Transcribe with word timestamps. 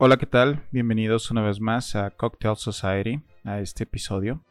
Hola, 0.00 0.16
¿qué 0.16 0.26
tal? 0.26 0.62
Bienvenidos 0.70 1.28
una 1.32 1.42
vez 1.42 1.60
más 1.60 1.96
a 1.96 2.10
Cocktail 2.12 2.54
Society, 2.54 3.20
a 3.42 3.58
este 3.58 3.82
episodio. 3.82 4.44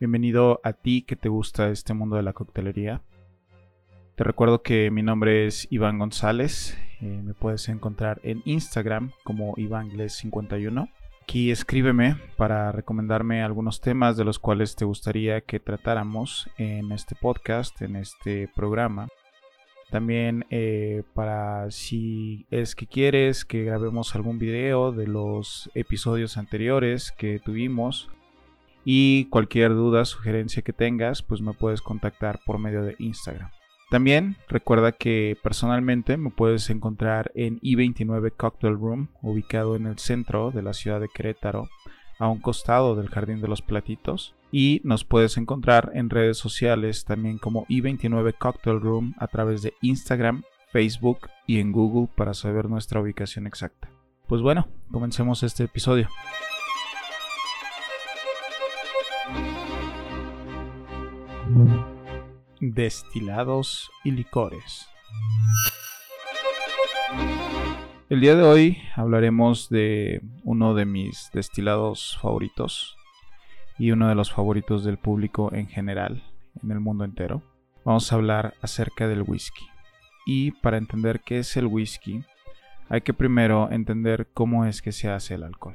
Bienvenido 0.00 0.60
a 0.64 0.72
ti 0.72 1.02
que 1.02 1.14
te 1.14 1.28
gusta 1.28 1.68
este 1.68 1.94
mundo 1.94 2.16
de 2.16 2.24
la 2.24 2.32
coctelería. 2.32 3.00
Te 4.16 4.24
recuerdo 4.24 4.62
que 4.62 4.90
mi 4.90 5.04
nombre 5.04 5.46
es 5.46 5.68
Iván 5.70 6.00
González. 6.00 6.76
Eh, 7.00 7.22
me 7.22 7.34
puedes 7.34 7.68
encontrar 7.68 8.20
en 8.24 8.42
Instagram 8.46 9.12
como 9.22 9.54
IvánGles51. 9.54 10.90
Aquí 11.22 11.52
escríbeme 11.52 12.16
para 12.36 12.72
recomendarme 12.72 13.44
algunos 13.44 13.80
temas 13.80 14.16
de 14.16 14.24
los 14.24 14.40
cuales 14.40 14.74
te 14.74 14.84
gustaría 14.84 15.42
que 15.42 15.60
tratáramos 15.60 16.50
en 16.58 16.90
este 16.90 17.14
podcast, 17.14 17.80
en 17.80 17.94
este 17.94 18.48
programa. 18.52 19.06
También 19.94 20.44
eh, 20.50 21.04
para 21.14 21.70
si 21.70 22.46
es 22.50 22.74
que 22.74 22.88
quieres 22.88 23.44
que 23.44 23.62
grabemos 23.62 24.16
algún 24.16 24.40
video 24.40 24.90
de 24.90 25.06
los 25.06 25.70
episodios 25.76 26.36
anteriores 26.36 27.12
que 27.12 27.38
tuvimos 27.38 28.10
y 28.84 29.26
cualquier 29.26 29.70
duda, 29.70 30.04
sugerencia 30.04 30.62
que 30.62 30.72
tengas, 30.72 31.22
pues 31.22 31.42
me 31.42 31.52
puedes 31.52 31.80
contactar 31.80 32.40
por 32.44 32.58
medio 32.58 32.82
de 32.82 32.96
Instagram. 32.98 33.52
También 33.88 34.34
recuerda 34.48 34.90
que 34.90 35.38
personalmente 35.40 36.16
me 36.16 36.30
puedes 36.30 36.68
encontrar 36.70 37.30
en 37.36 37.60
I29 37.60 38.32
Cocktail 38.36 38.74
Room, 38.74 39.10
ubicado 39.22 39.76
en 39.76 39.86
el 39.86 40.00
centro 40.00 40.50
de 40.50 40.62
la 40.62 40.72
ciudad 40.72 41.00
de 41.00 41.08
Querétaro, 41.08 41.68
a 42.18 42.28
un 42.28 42.40
costado 42.40 42.96
del 42.96 43.08
Jardín 43.08 43.40
de 43.40 43.48
los 43.48 43.62
Platitos. 43.62 44.34
Y 44.50 44.80
nos 44.84 45.04
puedes 45.04 45.36
encontrar 45.36 45.90
en 45.94 46.10
redes 46.10 46.38
sociales 46.38 47.04
también 47.04 47.38
como 47.38 47.66
I29 47.66 48.34
Cocktail 48.38 48.80
Room 48.80 49.14
a 49.18 49.26
través 49.26 49.62
de 49.62 49.74
Instagram, 49.82 50.44
Facebook 50.72 51.28
y 51.46 51.58
en 51.58 51.72
Google 51.72 52.08
para 52.14 52.34
saber 52.34 52.68
nuestra 52.68 53.00
ubicación 53.00 53.46
exacta. 53.46 53.90
Pues 54.28 54.42
bueno, 54.42 54.68
comencemos 54.90 55.42
este 55.42 55.64
episodio. 55.64 56.08
destilados 62.72 63.90
y 64.04 64.10
licores. 64.10 64.88
El 68.14 68.20
día 68.20 68.36
de 68.36 68.44
hoy 68.44 68.78
hablaremos 68.94 69.68
de 69.70 70.22
uno 70.44 70.74
de 70.74 70.84
mis 70.84 71.30
destilados 71.34 72.16
favoritos 72.22 72.96
y 73.76 73.90
uno 73.90 74.08
de 74.08 74.14
los 74.14 74.32
favoritos 74.32 74.84
del 74.84 74.98
público 74.98 75.52
en 75.52 75.66
general 75.66 76.22
en 76.62 76.70
el 76.70 76.78
mundo 76.78 77.02
entero. 77.02 77.42
Vamos 77.84 78.12
a 78.12 78.14
hablar 78.14 78.54
acerca 78.62 79.08
del 79.08 79.22
whisky. 79.22 79.66
Y 80.26 80.52
para 80.52 80.78
entender 80.78 81.22
qué 81.24 81.40
es 81.40 81.56
el 81.56 81.66
whisky, 81.66 82.22
hay 82.88 83.00
que 83.00 83.14
primero 83.14 83.68
entender 83.72 84.28
cómo 84.32 84.64
es 84.64 84.80
que 84.80 84.92
se 84.92 85.10
hace 85.10 85.34
el 85.34 85.42
alcohol. 85.42 85.74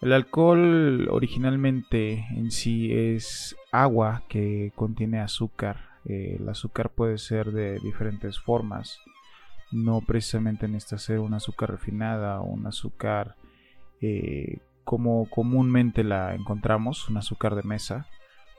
El 0.00 0.12
alcohol 0.12 1.08
originalmente 1.10 2.24
en 2.36 2.52
sí 2.52 2.92
es 2.92 3.56
agua 3.72 4.22
que 4.28 4.70
contiene 4.76 5.18
azúcar. 5.18 5.88
Eh, 6.04 6.36
el 6.38 6.48
azúcar 6.48 6.90
puede 6.90 7.18
ser 7.18 7.50
de 7.50 7.80
diferentes 7.80 8.38
formas. 8.38 9.00
No 9.72 10.00
precisamente 10.00 10.68
necesita 10.68 10.98
ser 10.98 11.18
un 11.20 11.34
azúcar 11.34 11.70
refinada 11.70 12.40
o 12.40 12.44
un 12.44 12.66
azúcar 12.66 13.36
eh, 14.00 14.58
como 14.84 15.28
comúnmente 15.30 16.04
la 16.04 16.34
encontramos, 16.34 17.08
un 17.08 17.16
azúcar 17.16 17.54
de 17.54 17.62
mesa. 17.62 18.06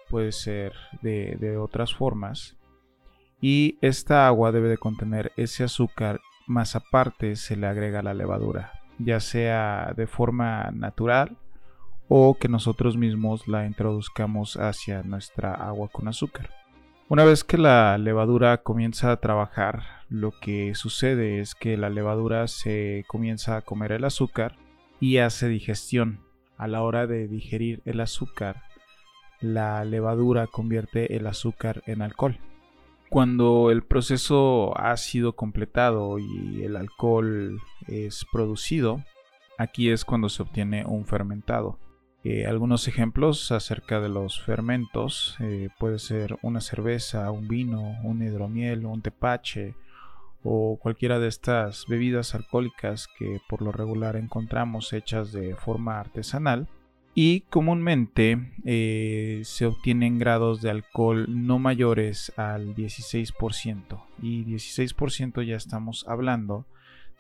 Puede 0.10 0.32
ser 0.32 0.74
de, 1.02 1.38
de 1.40 1.58
otras 1.58 1.94
formas. 1.94 2.58
Y 3.42 3.78
esta 3.82 4.28
agua 4.28 4.52
debe 4.52 4.70
de 4.70 4.78
contener 4.78 5.32
ese 5.38 5.64
azúcar, 5.64 6.22
más 6.48 6.76
aparte 6.76 7.36
se 7.36 7.56
le 7.56 7.68
agrega 7.68 8.02
la 8.02 8.14
levadura 8.14 8.84
ya 8.98 9.20
sea 9.20 9.94
de 9.96 10.08
forma 10.08 10.72
natural 10.72 11.38
o 12.08 12.38
que 12.38 12.48
nosotros 12.48 12.98
mismos 12.98 13.48
la 13.48 13.66
introduzcamos 13.66 14.58
hacia 14.58 15.04
nuestra 15.04 15.54
agua 15.54 15.90
con 15.90 16.08
azúcar. 16.08 16.50
Una 17.14 17.26
vez 17.26 17.44
que 17.44 17.60
la 17.60 17.96
levadura 18.00 18.64
comienza 18.64 19.12
a 19.12 19.18
trabajar, 19.18 19.84
lo 20.10 20.32
que 20.32 20.74
sucede 20.74 21.42
es 21.42 21.54
que 21.54 21.78
la 21.78 21.92
levadura 21.92 22.48
se 22.48 23.06
comienza 23.08 23.56
a 23.56 23.62
comer 23.62 23.92
el 23.92 24.04
azúcar 24.04 24.56
y 25.00 25.18
hace 25.18 25.48
digestión. 25.48 26.22
A 26.58 26.68
la 26.68 26.82
hora 26.82 27.06
de 27.06 27.28
digerir 27.28 27.84
el 27.86 28.00
azúcar, 28.00 28.64
la 29.42 29.86
levadura 29.86 30.48
convierte 30.48 31.16
el 31.16 31.28
azúcar 31.28 31.84
en 31.86 32.02
alcohol. 32.02 32.40
Cuando 33.12 33.70
el 33.70 33.84
proceso 33.84 34.76
ha 34.76 34.98
sido 34.98 35.34
completado 35.36 36.18
y 36.18 36.64
el 36.64 36.76
alcohol 36.76 37.62
es 37.88 38.26
producido, 38.32 39.04
aquí 39.60 39.92
es 39.92 40.04
cuando 40.04 40.30
se 40.30 40.42
obtiene 40.42 40.84
un 40.84 41.06
fermentado. 41.06 41.78
Eh, 42.24 42.46
algunos 42.46 42.88
ejemplos 42.88 43.52
acerca 43.52 44.00
de 44.00 44.08
los 44.08 44.42
fermentos 44.42 45.36
eh, 45.42 45.70
puede 45.78 46.00
ser 46.00 46.38
una 46.42 46.62
cerveza, 46.62 47.30
un 47.32 47.50
vino, 47.50 47.98
un 48.04 48.24
hidromiel, 48.24 48.86
un 48.86 49.02
tepache 49.02 49.76
o 50.42 50.78
cualquiera 50.82 51.20
de 51.20 51.28
estas 51.28 51.86
bebidas 51.88 52.34
alcohólicas 52.34 53.08
que 53.18 53.42
por 53.50 53.62
lo 53.62 53.74
regular 53.74 54.16
encontramos 54.16 54.94
hechas 54.94 55.34
de 55.34 55.56
forma 55.56 56.00
artesanal 56.00 56.70
y 57.14 57.42
comúnmente 57.42 58.54
eh, 58.66 59.42
se 59.44 59.66
obtienen 59.66 60.18
grados 60.18 60.62
de 60.62 60.70
alcohol 60.70 61.26
no 61.30 61.60
mayores 61.60 62.32
al 62.38 62.74
16% 62.74 64.02
y 64.22 64.46
16% 64.46 65.46
ya 65.46 65.56
estamos 65.56 66.06
hablando 66.08 66.66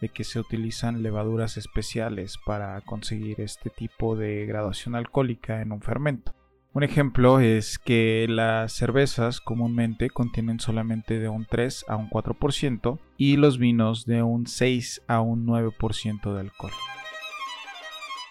de 0.01 0.09
que 0.09 0.23
se 0.23 0.39
utilizan 0.39 1.03
levaduras 1.03 1.57
especiales 1.57 2.37
para 2.45 2.79
conseguir 2.81 3.41
este 3.41 3.69
tipo 3.69 4.15
de 4.15 4.45
graduación 4.45 4.95
alcohólica 4.95 5.61
en 5.61 5.71
un 5.71 5.81
fermento. 5.81 6.33
Un 6.73 6.81
ejemplo 6.81 7.39
es 7.39 7.77
que 7.77 8.25
las 8.27 8.73
cervezas 8.73 9.39
comúnmente 9.39 10.09
contienen 10.09 10.59
solamente 10.59 11.19
de 11.19 11.29
un 11.29 11.45
3 11.45 11.85
a 11.87 11.97
un 11.97 12.09
4% 12.09 12.97
y 13.15 13.37
los 13.37 13.59
vinos 13.59 14.07
de 14.07 14.23
un 14.23 14.47
6 14.47 15.03
a 15.07 15.21
un 15.21 15.45
9% 15.45 16.33
de 16.33 16.39
alcohol. 16.39 16.71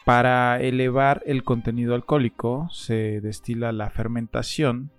Para 0.05 0.61
elevar 0.61 1.23
el 1.27 1.45
contenido 1.45 1.95
alcohólico 1.95 2.69
se 2.73 3.21
destila 3.21 3.71
la 3.71 3.91
fermentación, 3.91 4.91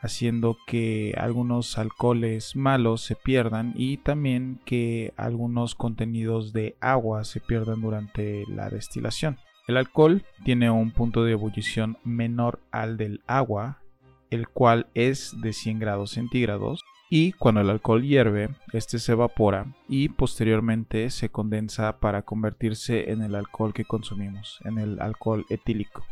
haciendo 0.00 0.56
que 0.66 1.14
algunos 1.18 1.78
alcoholes 1.78 2.56
malos 2.56 3.02
se 3.02 3.16
pierdan 3.16 3.72
y 3.76 3.98
también 3.98 4.60
que 4.64 5.12
algunos 5.16 5.74
contenidos 5.74 6.52
de 6.52 6.76
agua 6.80 7.24
se 7.24 7.40
pierdan 7.40 7.80
durante 7.80 8.44
la 8.48 8.70
destilación. 8.70 9.38
El 9.66 9.76
alcohol 9.76 10.24
tiene 10.44 10.70
un 10.70 10.92
punto 10.92 11.24
de 11.24 11.32
ebullición 11.32 11.98
menor 12.04 12.60
al 12.70 12.96
del 12.96 13.20
agua, 13.26 13.82
el 14.30 14.48
cual 14.48 14.86
es 14.94 15.34
de 15.40 15.52
100 15.52 15.78
grados 15.78 16.12
centígrados 16.12 16.84
y 17.10 17.32
cuando 17.32 17.62
el 17.62 17.70
alcohol 17.70 18.02
hierve, 18.02 18.50
este 18.72 18.98
se 18.98 19.12
evapora 19.12 19.74
y 19.88 20.10
posteriormente 20.10 21.08
se 21.08 21.30
condensa 21.30 22.00
para 22.00 22.22
convertirse 22.22 23.10
en 23.10 23.22
el 23.22 23.34
alcohol 23.34 23.72
que 23.72 23.86
consumimos, 23.86 24.58
en 24.64 24.78
el 24.78 25.00
alcohol 25.00 25.46
etílico. 25.48 26.04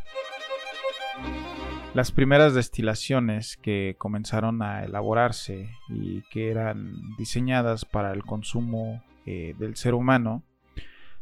Las 1.97 2.13
primeras 2.13 2.53
destilaciones 2.53 3.57
que 3.57 3.95
comenzaron 3.97 4.61
a 4.61 4.85
elaborarse 4.85 5.71
y 5.89 6.21
que 6.31 6.51
eran 6.51 6.93
diseñadas 7.17 7.87
para 7.87 8.13
el 8.13 8.23
consumo 8.23 9.03
eh, 9.25 9.55
del 9.59 9.77
ser 9.77 9.95
humano, 9.95 10.43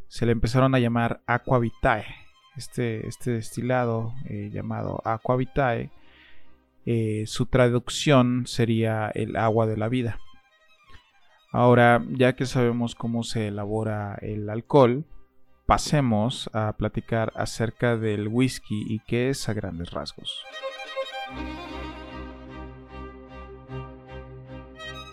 se 0.08 0.26
le 0.26 0.32
empezaron 0.32 0.74
a 0.74 0.80
llamar 0.80 1.20
aqua 1.28 1.60
vitae. 1.60 2.06
Este, 2.56 3.06
este 3.06 3.30
destilado 3.30 4.14
eh, 4.28 4.50
llamado 4.52 5.00
aqua 5.04 5.36
vitae 5.36 5.92
eh, 6.86 7.22
su 7.28 7.46
traducción 7.46 8.48
sería 8.48 9.12
el 9.14 9.36
agua 9.36 9.68
de 9.68 9.76
la 9.76 9.88
vida. 9.88 10.18
Ahora, 11.52 12.04
ya 12.10 12.34
que 12.34 12.46
sabemos 12.46 12.96
cómo 12.96 13.22
se 13.22 13.46
elabora 13.46 14.18
el 14.22 14.50
alcohol, 14.50 15.04
pasemos 15.66 16.50
a 16.52 16.72
platicar 16.76 17.32
acerca 17.36 17.96
del 17.96 18.28
whisky 18.28 18.84
y 18.86 19.00
qué 19.00 19.30
es 19.30 19.48
a 19.48 19.54
grandes 19.54 19.90
rasgos. 19.90 20.44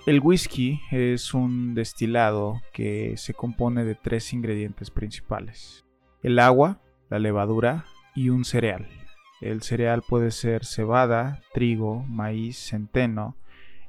El 0.06 0.20
whisky 0.20 0.82
es 0.90 1.34
un 1.34 1.76
destilado 1.76 2.62
que 2.74 3.16
se 3.18 3.34
compone 3.34 3.86
de 3.86 3.96
tres 3.96 4.34
ingredientes 4.34 4.90
principales. 4.90 5.86
El 6.24 6.40
agua, 6.40 6.82
la 7.10 7.20
levadura 7.20 7.86
y 8.16 8.30
un 8.30 8.44
cereal. 8.44 8.88
El 9.42 9.62
cereal 9.62 10.04
puede 10.08 10.32
ser 10.32 10.66
cebada, 10.66 11.42
trigo, 11.54 12.04
maíz, 12.04 12.58
centeno, 12.58 13.38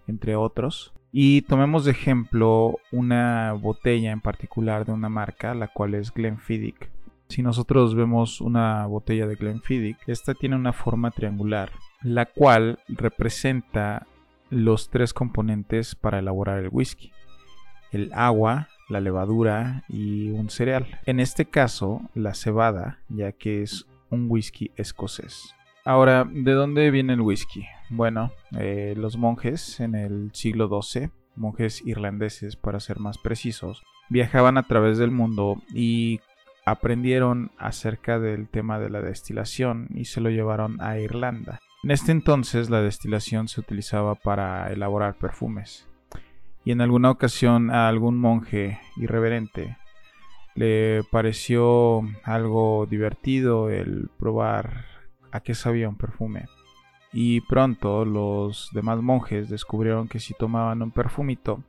entre 0.07 0.37
otros. 0.37 0.92
Y 1.13 1.43
tomemos 1.43 1.85
de 1.85 1.91
ejemplo 1.91 2.79
una 2.91 3.53
botella 3.53 4.13
en 4.13 4.23
particular 4.23 4.87
de 4.87 4.93
una 4.93 5.11
marca, 5.11 5.55
la 5.55 5.69
cual 5.69 5.95
es 5.95 6.13
Glenfiddich. 6.13 6.89
Si 7.29 7.43
nosotros 7.43 7.95
vemos 7.95 8.41
una 8.41 8.87
botella 8.87 9.27
de 9.27 9.37
Glenfiddich, 9.37 9.99
esta 10.07 10.33
tiene 10.33 10.57
una 10.57 10.73
forma 10.73 11.11
triangular, 11.11 11.71
la 12.03 12.27
cual 12.27 12.79
representa 12.89 14.07
los 14.49 14.89
tres 14.89 15.13
componentes 15.13 15.95
para 15.95 16.19
elaborar 16.19 16.59
el 16.59 16.71
whisky. 16.73 17.13
El 17.91 18.11
agua, 18.15 18.69
la 18.89 19.01
levadura 19.01 19.85
y 19.89 20.31
un 20.31 20.49
cereal. 20.49 21.01
En 21.05 21.21
este 21.21 21.45
caso, 21.45 22.01
la 22.15 22.33
cebada, 22.33 23.01
ya 23.11 23.33
que 23.33 23.63
es 23.63 23.87
un 24.09 24.31
whisky 24.31 24.71
escocés. 24.77 25.55
Ahora, 25.85 26.29
¿de 26.31 26.53
dónde 26.53 26.91
viene 26.93 27.15
el 27.15 27.21
whisky? 27.21 27.67
Bueno, 27.91 28.31
eh, 28.57 28.95
los 28.97 29.17
monjes 29.17 29.81
en 29.81 29.97
el 29.97 30.31
siglo 30.33 30.69
XII, 30.69 31.11
monjes 31.35 31.85
irlandeses 31.85 32.55
para 32.55 32.79
ser 32.79 33.01
más 33.01 33.19
precisos, 33.19 33.83
viajaban 34.09 34.59
a 34.59 34.63
través 34.63 34.99
del 34.99 35.11
mundo 35.11 35.61
y 35.75 36.21
aprendieron 36.65 37.51
acerca 37.59 38.21
del 38.21 38.49
tema 38.49 38.79
de 38.79 38.91
la 38.91 39.01
destilación 39.01 39.89
y 39.93 40.05
se 40.05 40.21
lo 40.21 40.31
llevaron 40.31 40.81
a 40.81 40.99
Irlanda. 40.99 41.59
En 41.83 41.91
este 41.91 42.13
entonces 42.13 42.71
la 42.71 42.81
destilación 42.81 43.49
se 43.49 43.61
utilizaba 43.61 44.15
para 44.15 44.73
elaborar 44.73 45.15
perfumes 45.15 45.89
y 46.65 46.71
en 46.71 46.81
alguna 46.81 47.11
ocasión 47.11 47.71
a 47.71 47.89
algún 47.89 48.19
monje 48.19 48.79
irreverente 48.97 49.77
le 50.55 51.03
pareció 51.11 52.03
algo 52.23 52.87
divertido 52.87 53.69
el 53.69 54.11
probar 54.17 54.92
a 55.33 55.41
qué 55.41 55.55
sabía 55.55 55.89
un 55.89 55.97
perfume. 55.97 56.47
Y 57.13 57.41
pronto 57.43 58.05
los 58.05 58.71
demás 58.73 59.03
monjes 59.03 59.49
descubrieron 59.49 60.09
que 60.09 60.21
si 60.21 60.35
tomaban 60.35 60.83
un 60.83 60.93
perfumito 60.93 61.63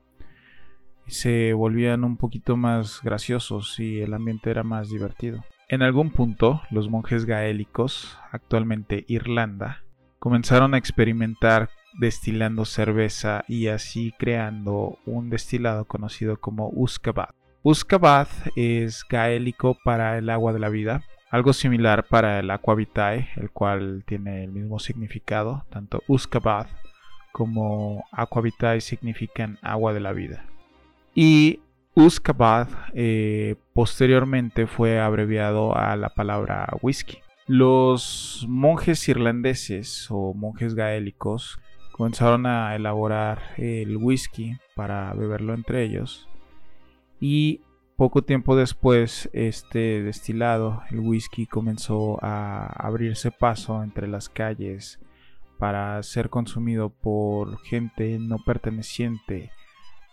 se 1.07 1.53
volvían 1.53 2.03
un 2.03 2.17
poquito 2.17 2.55
más 2.55 3.01
graciosos 3.03 3.79
y 3.79 4.01
el 4.01 4.13
ambiente 4.13 4.49
era 4.49 4.63
más 4.63 4.89
divertido. 4.89 5.43
En 5.67 5.81
algún 5.81 6.11
punto, 6.11 6.61
los 6.69 6.89
monjes 6.89 7.25
gaélicos, 7.25 8.17
actualmente 8.31 9.05
Irlanda, 9.07 9.83
comenzaron 10.19 10.73
a 10.73 10.77
experimentar 10.77 11.69
destilando 11.99 12.65
cerveza 12.65 13.43
y 13.47 13.67
así 13.67 14.13
creando 14.17 14.97
un 15.05 15.29
destilado 15.29 15.85
conocido 15.85 16.39
como 16.39 16.69
Uskabat. 16.69 17.35
Uskabat 17.63 18.29
es 18.55 19.05
gaélico 19.09 19.77
para 19.83 20.17
el 20.17 20.29
agua 20.29 20.53
de 20.53 20.59
la 20.59 20.69
vida, 20.69 21.03
algo 21.33 21.51
similar 21.51 22.05
para 22.05 22.39
el 22.41 22.51
aqua 22.51 22.75
vitae, 22.75 23.27
el 23.37 23.49
cual 23.49 24.03
tiene 24.05 24.43
el 24.43 24.51
mismo 24.51 24.77
significado, 24.77 25.65
tanto 25.71 26.03
Uskabat 26.07 26.67
como 27.31 28.05
aqua 28.11 28.43
vitae 28.43 28.81
significan 28.81 29.57
agua 29.63 29.93
de 29.93 29.99
la 29.99 30.13
vida. 30.13 30.45
Y 31.15 31.59
Uskabad 31.95 32.67
eh, 32.93 33.55
posteriormente 33.73 34.67
fue 34.67 34.99
abreviado 34.99 35.75
a 35.75 35.95
la 35.95 36.09
palabra 36.09 36.67
whisky. 36.83 37.17
Los 37.47 38.45
monjes 38.47 39.09
irlandeses 39.09 40.05
o 40.11 40.35
monjes 40.35 40.75
gaélicos 40.75 41.59
comenzaron 41.93 42.45
a 42.45 42.75
elaborar 42.75 43.39
el 43.57 43.97
whisky 43.97 44.55
para 44.75 45.11
beberlo 45.15 45.55
entre 45.55 45.81
ellos 45.81 46.29
y 47.19 47.61
poco 48.03 48.21
tiempo 48.21 48.57
después 48.57 49.29
este 49.31 50.03
destilado, 50.03 50.83
el 50.91 50.99
whisky, 50.99 51.47
comenzó 51.47 52.21
a 52.21 52.65
abrirse 52.65 53.31
paso 53.31 53.81
entre 53.81 54.09
las 54.09 54.27
calles 54.27 54.99
para 55.57 56.03
ser 56.03 56.29
consumido 56.29 56.89
por 56.89 57.63
gente 57.63 58.19
no 58.19 58.39
perteneciente 58.43 59.51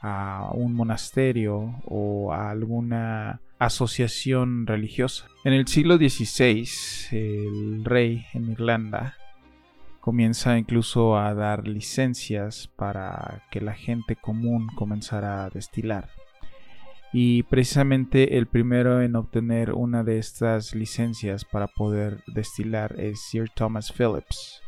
a 0.01 0.53
un 0.55 0.73
monasterio 0.73 1.81
o 1.85 2.33
a 2.33 2.53
alguna 2.53 3.41
asociación 3.59 4.69
religiosa. 4.69 5.27
En 5.43 5.53
el 5.53 5.67
siglo 5.67 5.97
XVI, 5.97 6.69
el 7.11 7.85
rey 7.85 8.25
en 8.35 8.53
Irlanda 8.53 9.17
comienza 9.99 10.57
incluso 10.57 11.19
a 11.19 11.35
dar 11.35 11.67
licencias 11.67 12.71
para 12.77 13.43
que 13.51 13.61
la 13.61 13.75
gente 13.75 14.15
común 14.15 14.69
comenzara 14.77 15.45
a 15.45 15.51
destilar. 15.51 16.20
Y 17.13 17.43
precisamente 17.45 18.39
el 18.39 18.47
primero 18.47 19.03
en 19.03 19.17
obtener 19.17 19.73
una 19.73 20.05
de 20.05 20.19
estas 20.19 20.75
licencias 20.75 21.45
para 21.45 21.67
poder 21.67 22.23
destilar 22.29 22.99
es 23.01 23.21
Sir 23.29 23.51
Thomas 23.55 23.93
Phillips. 23.93 24.61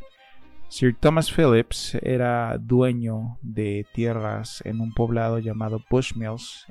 Sir 0.68 0.96
Thomas 0.98 1.30
Phillips 1.30 1.94
era 2.02 2.58
dueño 2.58 3.38
de 3.42 3.86
tierras 3.92 4.62
en 4.64 4.80
un 4.80 4.92
poblado 4.92 5.38
llamado 5.38 5.84
Bushmills 5.90 6.66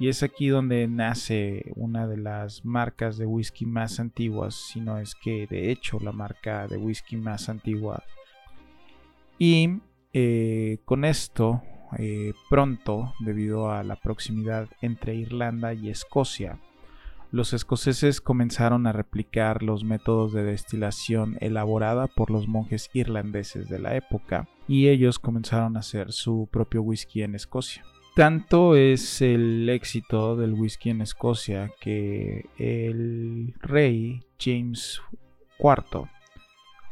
y 0.00 0.08
es 0.08 0.22
aquí 0.22 0.48
donde 0.48 0.88
nace 0.88 1.70
una 1.76 2.06
de 2.06 2.16
las 2.16 2.64
marcas 2.64 3.18
de 3.18 3.26
whisky 3.26 3.66
más 3.66 4.00
antiguas, 4.00 4.54
si 4.54 4.80
no 4.80 4.96
es 4.96 5.14
que 5.14 5.46
de 5.46 5.70
hecho 5.70 5.98
la 6.00 6.10
marca 6.10 6.66
de 6.66 6.78
whisky 6.78 7.16
más 7.16 7.50
antigua. 7.50 8.02
Y 9.38 9.80
eh, 10.14 10.78
con 10.86 11.04
esto, 11.04 11.62
eh, 11.98 12.34
pronto, 12.48 13.14
debido 13.20 13.70
a 13.70 13.82
la 13.82 13.96
proximidad 13.96 14.68
entre 14.80 15.14
Irlanda 15.14 15.74
y 15.74 15.90
Escocia, 15.90 16.58
los 17.32 17.52
escoceses 17.52 18.20
comenzaron 18.20 18.88
a 18.88 18.92
replicar 18.92 19.62
los 19.62 19.84
métodos 19.84 20.32
de 20.32 20.42
destilación 20.42 21.36
elaborada 21.40 22.08
por 22.08 22.30
los 22.30 22.48
monjes 22.48 22.90
irlandeses 22.92 23.68
de 23.68 23.78
la 23.78 23.94
época 23.94 24.48
y 24.66 24.88
ellos 24.88 25.20
comenzaron 25.20 25.76
a 25.76 25.80
hacer 25.80 26.12
su 26.12 26.48
propio 26.50 26.82
whisky 26.82 27.22
en 27.22 27.36
Escocia. 27.36 27.84
Tanto 28.16 28.74
es 28.74 29.22
el 29.22 29.68
éxito 29.68 30.34
del 30.34 30.54
whisky 30.54 30.90
en 30.90 31.02
Escocia 31.02 31.70
que 31.80 32.46
el 32.58 33.54
rey 33.60 34.24
James 34.38 35.00
IV 35.60 36.08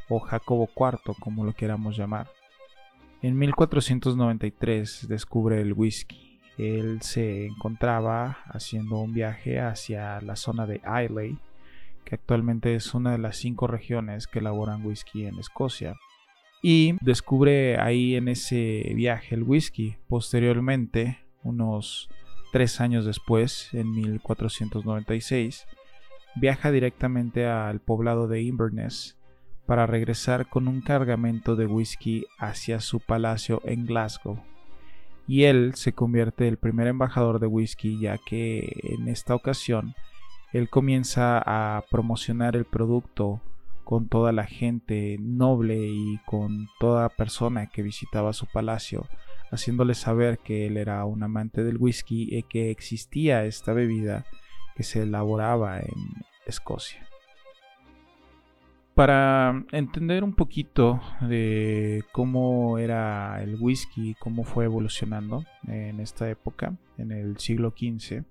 o 0.09 0.21
Jacobo 0.21 0.71
IV 0.77 1.17
como 1.19 1.45
lo 1.45 1.53
queramos 1.53 1.97
llamar 1.97 2.29
en 3.23 3.39
1493 3.39 5.07
descubre 5.09 5.61
el 5.61 5.73
whisky 5.73 6.29
él 6.59 7.01
se 7.03 7.47
encontraba 7.47 8.39
haciendo 8.47 8.99
un 8.99 9.15
viaje 9.15 9.61
hacia 9.61 10.21
la 10.21 10.35
zona 10.35 10.67
de 10.67 10.81
Islay, 11.05 11.39
que 12.05 12.17
actualmente 12.17 12.75
es 12.75 12.95
una 12.95 13.13
de 13.13 13.19
las 13.19 13.37
cinco 13.37 13.69
regiones 13.69 14.27
que 14.27 14.41
elaboran 14.41 14.85
whisky 14.85 15.27
en 15.27 15.39
Escocia. 15.39 15.95
Y 16.61 16.97
descubre 17.01 17.79
ahí 17.79 18.17
en 18.17 18.27
ese 18.27 18.93
viaje 18.97 19.37
el 19.37 19.45
whisky. 19.45 19.97
Posteriormente, 20.09 21.19
unos 21.45 22.09
tres 22.53 22.81
años 22.81 23.05
después, 23.05 23.73
en 23.73 23.93
1496, 23.93 25.65
viaja 26.35 26.73
directamente 26.73 27.47
al 27.47 27.79
poblado 27.79 28.27
de 28.27 28.43
Inverness 28.43 29.17
para 29.69 29.87
regresar 29.87 30.49
con 30.49 30.67
un 30.67 30.81
cargamento 30.81 31.55
de 31.55 31.67
whisky 31.67 32.25
hacia 32.39 32.81
su 32.81 33.01
palacio 33.01 33.61
en 33.67 33.85
Glasgow 33.85 34.43
y 35.27 35.45
él 35.45 35.75
se 35.75 35.93
convierte 35.93 36.49
el 36.49 36.57
primer 36.57 36.87
embajador 36.87 37.39
de 37.39 37.49
whisky 37.49 38.01
ya 38.01 38.17
que 38.17 38.73
en 38.83 39.09
esta 39.09 39.35
ocasión 39.35 39.95
él 40.55 40.71
comienza 40.71 41.43
a 41.45 41.85
promocionar 41.91 42.57
el 42.57 42.65
producto 42.65 43.43
con 43.85 44.09
toda 44.09 44.33
la 44.33 44.47
gente 44.47 45.19
noble 45.21 45.77
y 45.87 46.19
con 46.25 46.69
toda 46.81 47.11
persona 47.11 47.67
que 47.67 47.83
visitaba 47.83 48.33
su 48.33 48.47
palacio, 48.47 49.07
haciéndole 49.51 49.95
saber 49.95 50.39
que 50.39 50.67
él 50.67 50.79
era 50.79 51.05
un 51.05 51.23
amante 51.23 51.63
del 51.63 51.77
whisky 51.77 52.29
y 52.31 52.43
que 52.45 52.71
existía 52.71 53.45
esta 53.45 53.75
bebida 53.75 54.25
que 54.77 54.83
se 54.83 55.03
elaboraba 55.03 55.81
en 55.81 56.25
Escocia. 56.47 57.08
Para 58.99 59.65
entender 59.71 60.25
un 60.25 60.35
poquito 60.35 61.01
de 61.21 62.03
cómo 62.11 62.79
era 62.79 63.41
el 63.41 63.55
whisky, 63.61 64.17
cómo 64.19 64.43
fue 64.43 64.65
evolucionando 64.65 65.45
en 65.69 66.01
esta 66.01 66.29
época, 66.29 66.77
en 66.97 67.13
el 67.13 67.39
siglo 67.39 67.73
XV, 67.79 68.25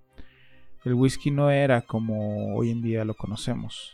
el 0.83 0.93
whisky 0.93 1.31
no 1.31 1.51
era 1.51 1.83
como 1.83 2.53
hoy 2.53 2.71
en 2.71 2.81
día 2.81 3.05
lo 3.05 3.13
conocemos. 3.13 3.93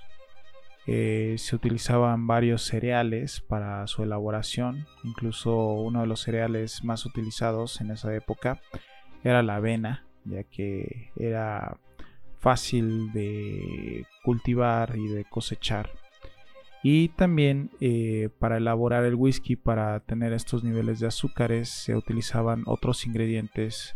Eh, 0.87 1.35
se 1.37 1.55
utilizaban 1.55 2.25
varios 2.25 2.63
cereales 2.63 3.41
para 3.41 3.85
su 3.85 4.01
elaboración, 4.01 4.87
incluso 5.03 5.55
uno 5.73 6.01
de 6.01 6.07
los 6.07 6.21
cereales 6.21 6.83
más 6.83 7.05
utilizados 7.05 7.81
en 7.81 7.91
esa 7.91 8.15
época 8.15 8.59
era 9.23 9.43
la 9.43 9.57
avena, 9.57 10.07
ya 10.25 10.43
que 10.43 11.11
era 11.17 11.77
fácil 12.39 13.11
de 13.11 14.07
cultivar 14.23 14.95
y 14.97 15.07
de 15.07 15.23
cosechar 15.25 16.01
y 16.83 17.07
también 17.07 17.71
eh, 17.79 18.29
para 18.39 18.57
elaborar 18.57 19.05
el 19.05 19.15
whisky, 19.15 19.55
para 19.55 20.01
tener 20.01 20.33
estos 20.33 20.65
niveles 20.65 20.99
de 20.99 21.07
azúcares, 21.07 21.69
se 21.69 21.95
utilizaban 21.95 22.63
otros 22.65 23.07
ingredientes 23.07 23.95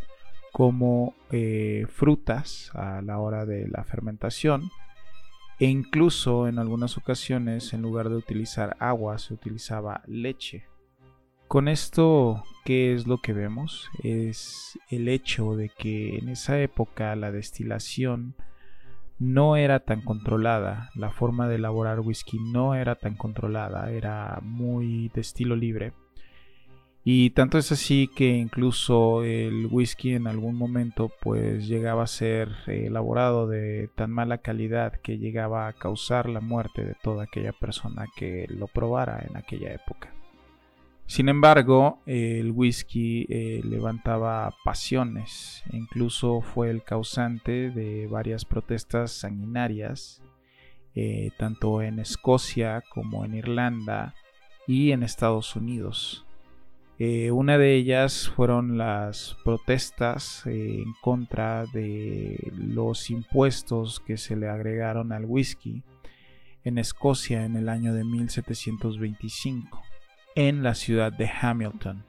como 0.53 1.13
eh, 1.31 1.85
frutas 1.89 2.71
a 2.73 3.01
la 3.01 3.19
hora 3.19 3.45
de 3.45 3.67
la 3.67 3.83
fermentación 3.83 4.71
e 5.59 5.65
incluso 5.65 6.47
en 6.47 6.59
algunas 6.59 6.97
ocasiones 6.97 7.73
en 7.73 7.81
lugar 7.81 8.09
de 8.09 8.15
utilizar 8.15 8.77
agua 8.79 9.17
se 9.17 9.33
utilizaba 9.33 10.01
leche. 10.07 10.65
Con 11.49 11.67
esto, 11.67 12.43
¿qué 12.63 12.93
es 12.93 13.05
lo 13.05 13.19
que 13.19 13.33
vemos? 13.33 13.89
Es 14.03 14.79
el 14.89 15.09
hecho 15.09 15.55
de 15.55 15.69
que 15.69 16.17
en 16.17 16.29
esa 16.29 16.59
época 16.61 17.15
la 17.15 17.31
destilación 17.31 18.35
no 19.19 19.55
era 19.55 19.79
tan 19.79 20.01
controlada, 20.01 20.91
la 20.95 21.09
forma 21.09 21.47
de 21.47 21.55
elaborar 21.55 21.99
whisky 21.99 22.37
no 22.39 22.75
era 22.75 22.95
tan 22.95 23.15
controlada, 23.15 23.91
era 23.91 24.39
muy 24.41 25.09
de 25.13 25.21
estilo 25.21 25.55
libre. 25.55 25.93
Y 27.03 27.29
tanto 27.29 27.57
es 27.57 27.71
así 27.71 28.09
que 28.13 28.35
incluso 28.35 29.23
el 29.23 29.67
whisky 29.67 30.13
en 30.13 30.27
algún 30.27 30.55
momento 30.55 31.09
pues 31.21 31.65
llegaba 31.65 32.03
a 32.03 32.07
ser 32.07 32.49
elaborado 32.67 33.47
de 33.47 33.89
tan 33.95 34.11
mala 34.11 34.39
calidad 34.39 34.99
que 35.01 35.17
llegaba 35.17 35.67
a 35.67 35.73
causar 35.73 36.27
la 36.27 36.41
muerte 36.41 36.83
de 36.83 36.95
toda 37.01 37.23
aquella 37.23 37.53
persona 37.53 38.07
que 38.17 38.45
lo 38.49 38.67
probara 38.67 39.25
en 39.25 39.37
aquella 39.37 39.73
época. 39.73 40.16
Sin 41.07 41.29
embargo, 41.29 42.01
el 42.05 42.51
whisky 42.51 43.25
eh, 43.29 43.61
levantaba 43.63 44.53
pasiones, 44.65 45.63
incluso 45.71 46.41
fue 46.41 46.69
el 46.69 46.83
causante 46.83 47.71
de 47.71 48.07
varias 48.07 48.43
protestas 48.43 49.13
sanguinarias, 49.13 50.21
eh, 50.95 51.31
tanto 51.37 51.81
en 51.81 51.99
Escocia 51.99 52.83
como 52.93 53.23
en 53.23 53.35
Irlanda 53.35 54.15
y 54.67 54.91
en 54.91 55.01
Estados 55.01 55.55
Unidos. 55.55 56.25
Eh, 56.99 57.31
una 57.31 57.57
de 57.57 57.75
ellas 57.75 58.29
fueron 58.35 58.77
las 58.77 59.37
protestas 59.45 60.45
en 60.45 60.91
contra 61.01 61.67
de 61.67 62.51
los 62.53 63.09
impuestos 63.11 64.01
que 64.01 64.17
se 64.17 64.35
le 64.35 64.49
agregaron 64.49 65.13
al 65.13 65.23
whisky 65.23 65.83
en 66.65 66.77
Escocia 66.77 67.45
en 67.45 67.55
el 67.55 67.69
año 67.69 67.93
de 67.93 68.03
1725 68.03 69.86
en 70.37 70.61
la 70.61 70.75
ciudad 70.75 71.11
de 71.11 71.27
Hamilton. 71.41 72.05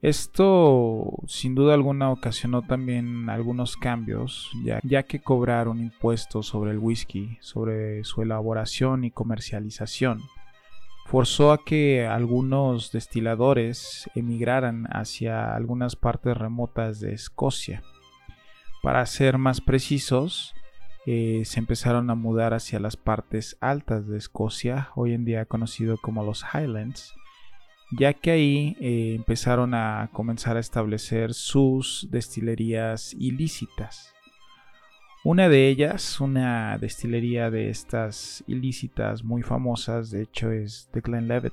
Esto 0.00 1.12
sin 1.26 1.56
duda 1.56 1.74
alguna 1.74 2.12
ocasionó 2.12 2.62
también 2.62 3.28
algunos 3.28 3.76
cambios, 3.76 4.52
ya, 4.84 5.02
que 5.02 5.18
cobraron 5.18 5.80
impuestos 5.80 6.46
sobre 6.46 6.70
el 6.70 6.78
whisky, 6.78 7.36
sobre 7.40 8.04
su 8.04 8.22
elaboración 8.22 9.02
y 9.02 9.10
comercialización. 9.10 10.22
Forzó 11.06 11.50
a 11.50 11.64
que 11.64 12.06
algunos 12.06 12.92
destiladores 12.92 14.08
emigraran 14.14 14.86
hacia 14.92 15.52
algunas 15.52 15.96
partes 15.96 16.36
remotas 16.36 17.00
de 17.00 17.12
Escocia. 17.12 17.82
Para 18.84 19.04
ser 19.04 19.36
más 19.36 19.60
precisos, 19.60 20.54
eh, 21.06 21.42
se 21.44 21.58
empezaron 21.58 22.08
a 22.10 22.14
mudar 22.14 22.54
hacia 22.54 22.78
las 22.78 22.96
partes 22.96 23.56
altas 23.60 24.06
de 24.06 24.16
Escocia, 24.16 24.90
hoy 24.94 25.12
en 25.12 25.24
día 25.24 25.44
conocido 25.44 25.96
como 25.96 26.22
los 26.22 26.44
Highlands, 26.54 27.16
ya 27.90 28.12
que 28.12 28.30
ahí 28.30 28.76
eh, 28.80 29.14
empezaron 29.16 29.74
a 29.74 30.10
comenzar 30.12 30.56
a 30.56 30.60
establecer 30.60 31.32
sus 31.34 32.08
destilerías 32.10 33.14
ilícitas. 33.14 34.14
Una 35.24 35.48
de 35.48 35.68
ellas, 35.68 36.20
una 36.20 36.78
destilería 36.78 37.50
de 37.50 37.70
estas 37.70 38.44
ilícitas 38.46 39.24
muy 39.24 39.42
famosas, 39.42 40.10
de 40.10 40.22
hecho 40.22 40.50
es 40.50 40.88
The 40.92 41.00
Glenlivet. 41.00 41.52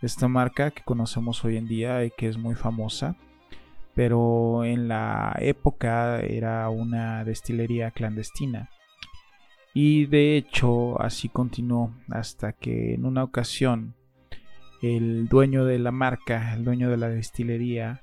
Esta 0.00 0.28
marca 0.28 0.70
que 0.70 0.84
conocemos 0.84 1.44
hoy 1.44 1.56
en 1.56 1.66
día 1.66 2.04
y 2.04 2.10
que 2.10 2.28
es 2.28 2.38
muy 2.38 2.54
famosa, 2.54 3.16
pero 3.94 4.64
en 4.64 4.86
la 4.86 5.36
época 5.40 6.20
era 6.20 6.68
una 6.68 7.24
destilería 7.24 7.90
clandestina. 7.90 8.70
Y 9.74 10.06
de 10.06 10.36
hecho 10.36 11.00
así 11.00 11.28
continuó 11.28 11.92
hasta 12.08 12.52
que 12.52 12.94
en 12.94 13.06
una 13.06 13.24
ocasión 13.24 13.94
el 14.82 15.28
dueño 15.28 15.64
de 15.64 15.78
la 15.78 15.90
marca, 15.90 16.54
el 16.54 16.64
dueño 16.64 16.90
de 16.90 16.96
la 16.96 17.08
destilería, 17.08 18.00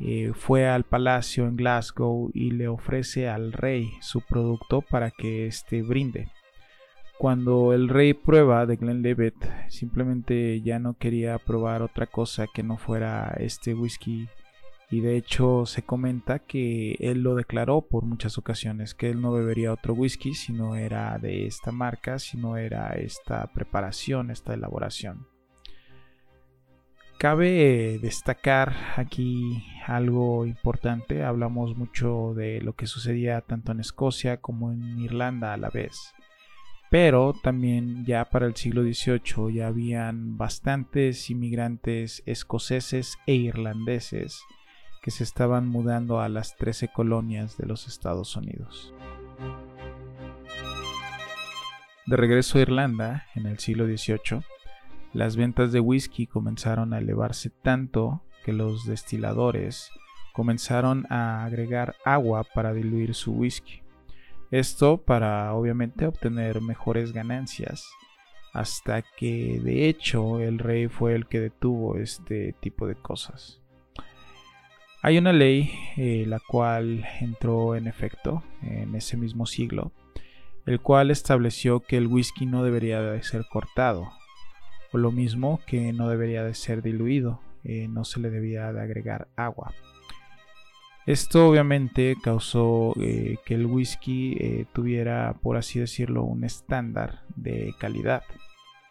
eh, 0.00 0.32
fue 0.34 0.68
al 0.68 0.84
palacio 0.84 1.46
en 1.46 1.56
Glasgow 1.56 2.30
y 2.34 2.50
le 2.50 2.68
ofrece 2.68 3.28
al 3.28 3.52
rey 3.52 3.92
su 4.00 4.20
producto 4.20 4.82
para 4.82 5.10
que 5.10 5.46
éste 5.46 5.82
brinde. 5.82 6.28
Cuando 7.18 7.72
el 7.72 7.88
rey 7.88 8.12
prueba 8.12 8.66
de 8.66 8.76
Glenlivet, 8.76 9.34
simplemente 9.68 10.60
ya 10.60 10.78
no 10.78 10.98
quería 10.98 11.38
probar 11.38 11.80
otra 11.80 12.06
cosa 12.06 12.46
que 12.52 12.62
no 12.62 12.76
fuera 12.76 13.34
este 13.38 13.72
whisky 13.72 14.28
y 14.90 15.00
de 15.00 15.16
hecho 15.16 15.64
se 15.66 15.82
comenta 15.82 16.40
que 16.40 16.92
él 17.00 17.22
lo 17.22 17.34
declaró 17.34 17.80
por 17.80 18.04
muchas 18.04 18.38
ocasiones 18.38 18.94
que 18.94 19.10
él 19.10 19.20
no 19.20 19.32
bebería 19.32 19.72
otro 19.72 19.94
whisky 19.94 20.34
si 20.34 20.52
no 20.52 20.76
era 20.76 21.18
de 21.18 21.46
esta 21.46 21.72
marca, 21.72 22.18
si 22.18 22.36
no 22.36 22.56
era 22.56 22.90
esta 22.90 23.46
preparación, 23.46 24.30
esta 24.30 24.52
elaboración. 24.52 25.26
Cabe 27.18 27.98
destacar 27.98 28.74
aquí 28.96 29.64
algo 29.86 30.44
importante, 30.44 31.24
hablamos 31.24 31.74
mucho 31.74 32.34
de 32.34 32.60
lo 32.60 32.74
que 32.74 32.86
sucedía 32.86 33.40
tanto 33.40 33.72
en 33.72 33.80
Escocia 33.80 34.36
como 34.36 34.70
en 34.70 35.00
Irlanda 35.00 35.54
a 35.54 35.56
la 35.56 35.70
vez, 35.70 36.14
pero 36.90 37.32
también 37.32 38.04
ya 38.04 38.26
para 38.26 38.46
el 38.46 38.54
siglo 38.54 38.82
XVIII 38.82 39.54
ya 39.54 39.68
habían 39.68 40.36
bastantes 40.36 41.30
inmigrantes 41.30 42.22
escoceses 42.26 43.16
e 43.26 43.34
irlandeses 43.34 44.42
que 45.00 45.10
se 45.10 45.24
estaban 45.24 45.68
mudando 45.68 46.20
a 46.20 46.28
las 46.28 46.54
13 46.56 46.88
colonias 46.88 47.56
de 47.56 47.64
los 47.64 47.86
Estados 47.86 48.36
Unidos. 48.36 48.92
De 52.04 52.16
regreso 52.16 52.58
a 52.58 52.60
Irlanda 52.60 53.26
en 53.34 53.46
el 53.46 53.58
siglo 53.58 53.86
XVIII, 53.86 54.42
las 55.12 55.36
ventas 55.36 55.72
de 55.72 55.80
whisky 55.80 56.26
comenzaron 56.26 56.92
a 56.92 56.98
elevarse 56.98 57.50
tanto 57.50 58.22
que 58.44 58.52
los 58.52 58.86
destiladores 58.86 59.90
comenzaron 60.32 61.06
a 61.10 61.44
agregar 61.44 61.96
agua 62.04 62.44
para 62.44 62.74
diluir 62.74 63.14
su 63.14 63.32
whisky. 63.32 63.80
Esto 64.50 64.98
para 64.98 65.52
obviamente 65.54 66.06
obtener 66.06 66.60
mejores 66.60 67.12
ganancias, 67.12 67.88
hasta 68.52 69.02
que 69.02 69.60
de 69.62 69.88
hecho 69.88 70.38
el 70.38 70.58
rey 70.58 70.88
fue 70.88 71.14
el 71.14 71.26
que 71.26 71.40
detuvo 71.40 71.96
este 71.96 72.54
tipo 72.60 72.86
de 72.86 72.94
cosas. 72.94 73.60
Hay 75.02 75.18
una 75.18 75.32
ley 75.32 75.70
eh, 75.96 76.24
la 76.26 76.38
cual 76.40 77.04
entró 77.20 77.74
en 77.74 77.86
efecto 77.86 78.42
en 78.62 78.94
ese 78.94 79.16
mismo 79.16 79.46
siglo, 79.46 79.92
el 80.66 80.80
cual 80.80 81.10
estableció 81.10 81.80
que 81.80 81.96
el 81.96 82.08
whisky 82.08 82.44
no 82.44 82.62
debería 82.62 83.00
de 83.00 83.22
ser 83.22 83.46
cortado, 83.50 84.10
o 84.92 84.98
lo 84.98 85.12
mismo 85.12 85.60
que 85.66 85.92
no 85.92 86.08
debería 86.08 86.44
de 86.44 86.54
ser 86.54 86.82
diluido, 86.82 87.40
eh, 87.64 87.88
no 87.88 88.04
se 88.04 88.20
le 88.20 88.30
debía 88.30 88.72
de 88.72 88.80
agregar 88.80 89.28
agua. 89.36 89.74
Esto 91.04 91.48
obviamente 91.48 92.16
causó 92.22 92.92
eh, 93.00 93.36
que 93.44 93.54
el 93.54 93.66
whisky 93.66 94.36
eh, 94.38 94.66
tuviera, 94.72 95.36
por 95.42 95.56
así 95.56 95.78
decirlo, 95.78 96.22
un 96.22 96.44
estándar 96.44 97.22
de 97.34 97.74
calidad. 97.78 98.22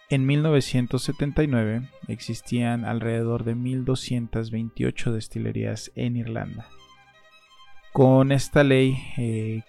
En 0.10 0.26
1979 0.26 1.90
existían 2.08 2.86
alrededor 2.86 3.44
de 3.44 3.56
1228 3.56 5.12
destilerías 5.14 5.92
en 5.96 6.16
Irlanda. 6.16 6.68
Con 7.92 8.32
esta 8.34 8.64
ley 8.64 8.98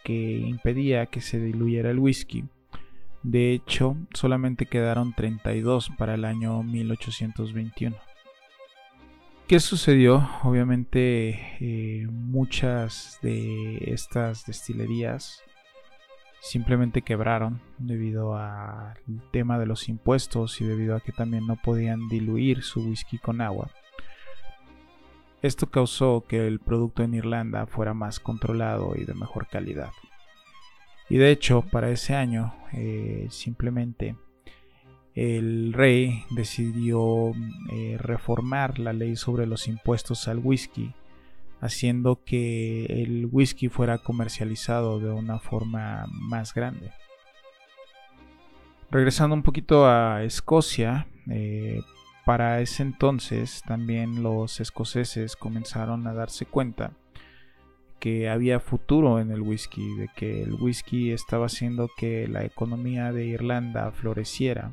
que 0.04 0.38
impedía 0.44 1.06
que 1.06 1.20
se 1.20 1.38
diluyera 1.38 1.90
el 1.90 2.00
whisky, 2.00 2.44
de 3.26 3.52
hecho, 3.52 3.96
solamente 4.14 4.66
quedaron 4.66 5.12
32 5.12 5.90
para 5.98 6.14
el 6.14 6.24
año 6.24 6.62
1821. 6.62 7.96
¿Qué 9.48 9.58
sucedió? 9.58 10.28
Obviamente 10.44 11.56
eh, 11.58 12.06
muchas 12.08 13.18
de 13.22 13.78
estas 13.92 14.46
destilerías 14.46 15.42
simplemente 16.40 17.02
quebraron 17.02 17.60
debido 17.78 18.36
al 18.36 18.94
tema 19.32 19.58
de 19.58 19.66
los 19.66 19.88
impuestos 19.88 20.60
y 20.60 20.64
debido 20.64 20.94
a 20.94 21.00
que 21.00 21.10
también 21.10 21.48
no 21.48 21.56
podían 21.56 22.06
diluir 22.08 22.62
su 22.62 22.88
whisky 22.88 23.18
con 23.18 23.40
agua. 23.40 23.70
Esto 25.42 25.66
causó 25.66 26.24
que 26.28 26.46
el 26.46 26.60
producto 26.60 27.02
en 27.02 27.14
Irlanda 27.14 27.66
fuera 27.66 27.92
más 27.92 28.20
controlado 28.20 28.94
y 28.94 29.04
de 29.04 29.14
mejor 29.14 29.48
calidad. 29.48 29.90
Y 31.08 31.18
de 31.18 31.30
hecho, 31.30 31.62
para 31.62 31.90
ese 31.90 32.14
año, 32.14 32.54
eh, 32.72 33.28
simplemente 33.30 34.16
el 35.14 35.72
rey 35.72 36.24
decidió 36.30 37.32
eh, 37.72 37.96
reformar 37.98 38.78
la 38.78 38.92
ley 38.92 39.16
sobre 39.16 39.46
los 39.46 39.66
impuestos 39.68 40.28
al 40.28 40.38
whisky, 40.38 40.92
haciendo 41.60 42.22
que 42.24 42.84
el 42.86 43.28
whisky 43.30 43.68
fuera 43.68 43.98
comercializado 43.98 45.00
de 45.00 45.10
una 45.10 45.38
forma 45.38 46.06
más 46.10 46.52
grande. 46.52 46.90
Regresando 48.90 49.34
un 49.34 49.42
poquito 49.42 49.86
a 49.86 50.22
Escocia, 50.22 51.06
eh, 51.30 51.80
para 52.26 52.60
ese 52.60 52.82
entonces 52.82 53.62
también 53.66 54.22
los 54.22 54.60
escoceses 54.60 55.36
comenzaron 55.36 56.06
a 56.06 56.12
darse 56.12 56.44
cuenta 56.44 56.92
que 57.98 58.28
había 58.28 58.60
futuro 58.60 59.20
en 59.20 59.30
el 59.30 59.40
whisky, 59.40 59.94
de 59.96 60.08
que 60.14 60.42
el 60.42 60.54
whisky 60.54 61.12
estaba 61.12 61.46
haciendo 61.46 61.90
que 61.96 62.28
la 62.28 62.44
economía 62.44 63.12
de 63.12 63.26
Irlanda 63.26 63.90
floreciera 63.92 64.72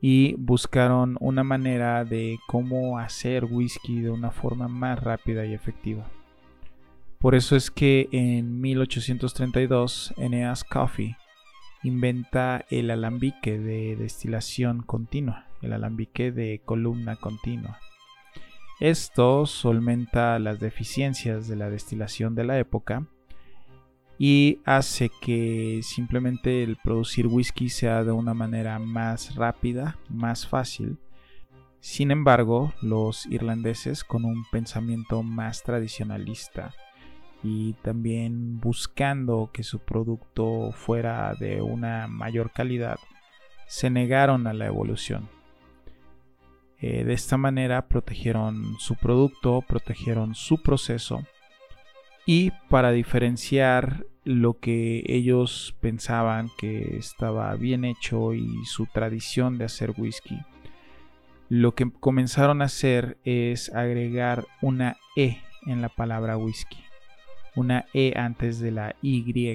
y 0.00 0.34
buscaron 0.34 1.16
una 1.20 1.44
manera 1.44 2.04
de 2.04 2.38
cómo 2.46 2.98
hacer 2.98 3.46
whisky 3.46 4.00
de 4.00 4.10
una 4.10 4.30
forma 4.30 4.68
más 4.68 5.02
rápida 5.02 5.46
y 5.46 5.54
efectiva. 5.54 6.04
Por 7.18 7.34
eso 7.34 7.56
es 7.56 7.70
que 7.70 8.08
en 8.12 8.60
1832 8.60 10.12
Eneas 10.18 10.62
Coffee 10.64 11.16
inventa 11.82 12.66
el 12.68 12.90
alambique 12.90 13.58
de 13.58 13.96
destilación 13.96 14.82
continua, 14.82 15.46
el 15.62 15.72
alambique 15.72 16.32
de 16.32 16.60
columna 16.64 17.16
continua 17.16 17.78
Esto 18.80 19.46
solventa 19.46 20.38
las 20.38 20.58
deficiencias 20.58 21.46
de 21.46 21.56
la 21.56 21.70
destilación 21.70 22.34
de 22.34 22.44
la 22.44 22.58
época 22.58 23.06
y 24.18 24.60
hace 24.64 25.10
que 25.20 25.80
simplemente 25.82 26.62
el 26.62 26.76
producir 26.76 27.26
whisky 27.26 27.68
sea 27.68 28.04
de 28.04 28.12
una 28.12 28.34
manera 28.34 28.78
más 28.78 29.34
rápida, 29.36 29.98
más 30.08 30.46
fácil. 30.46 30.98
Sin 31.80 32.10
embargo, 32.10 32.72
los 32.80 33.26
irlandeses 33.26 34.04
con 34.04 34.24
un 34.24 34.44
pensamiento 34.50 35.22
más 35.22 35.62
tradicionalista 35.62 36.74
y 37.42 37.74
también 37.74 38.58
buscando 38.58 39.50
que 39.52 39.62
su 39.62 39.80
producto 39.80 40.72
fuera 40.72 41.34
de 41.34 41.60
una 41.60 42.08
mayor 42.08 42.50
calidad, 42.52 42.98
se 43.66 43.90
negaron 43.90 44.46
a 44.46 44.54
la 44.54 44.66
evolución. 44.66 45.28
Eh, 46.80 47.04
de 47.04 47.12
esta 47.12 47.36
manera 47.36 47.86
protegieron 47.88 48.76
su 48.78 48.96
producto, 48.96 49.62
protegieron 49.66 50.34
su 50.34 50.62
proceso 50.62 51.24
y 52.26 52.50
para 52.68 52.90
diferenciar 52.90 54.06
lo 54.24 54.58
que 54.58 55.04
ellos 55.06 55.76
pensaban 55.80 56.50
que 56.58 56.96
estaba 56.96 57.54
bien 57.56 57.84
hecho 57.84 58.32
y 58.32 58.64
su 58.64 58.86
tradición 58.86 59.58
de 59.58 59.66
hacer 59.66 59.92
whisky, 59.96 60.38
lo 61.50 61.74
que 61.74 61.90
comenzaron 61.92 62.62
a 62.62 62.66
hacer 62.66 63.18
es 63.24 63.72
agregar 63.74 64.46
una 64.62 64.96
E 65.16 65.38
en 65.66 65.82
la 65.82 65.90
palabra 65.90 66.38
whisky, 66.38 66.82
una 67.54 67.84
E 67.92 68.14
antes 68.16 68.58
de 68.60 68.70
la 68.70 68.96
Y 69.02 69.48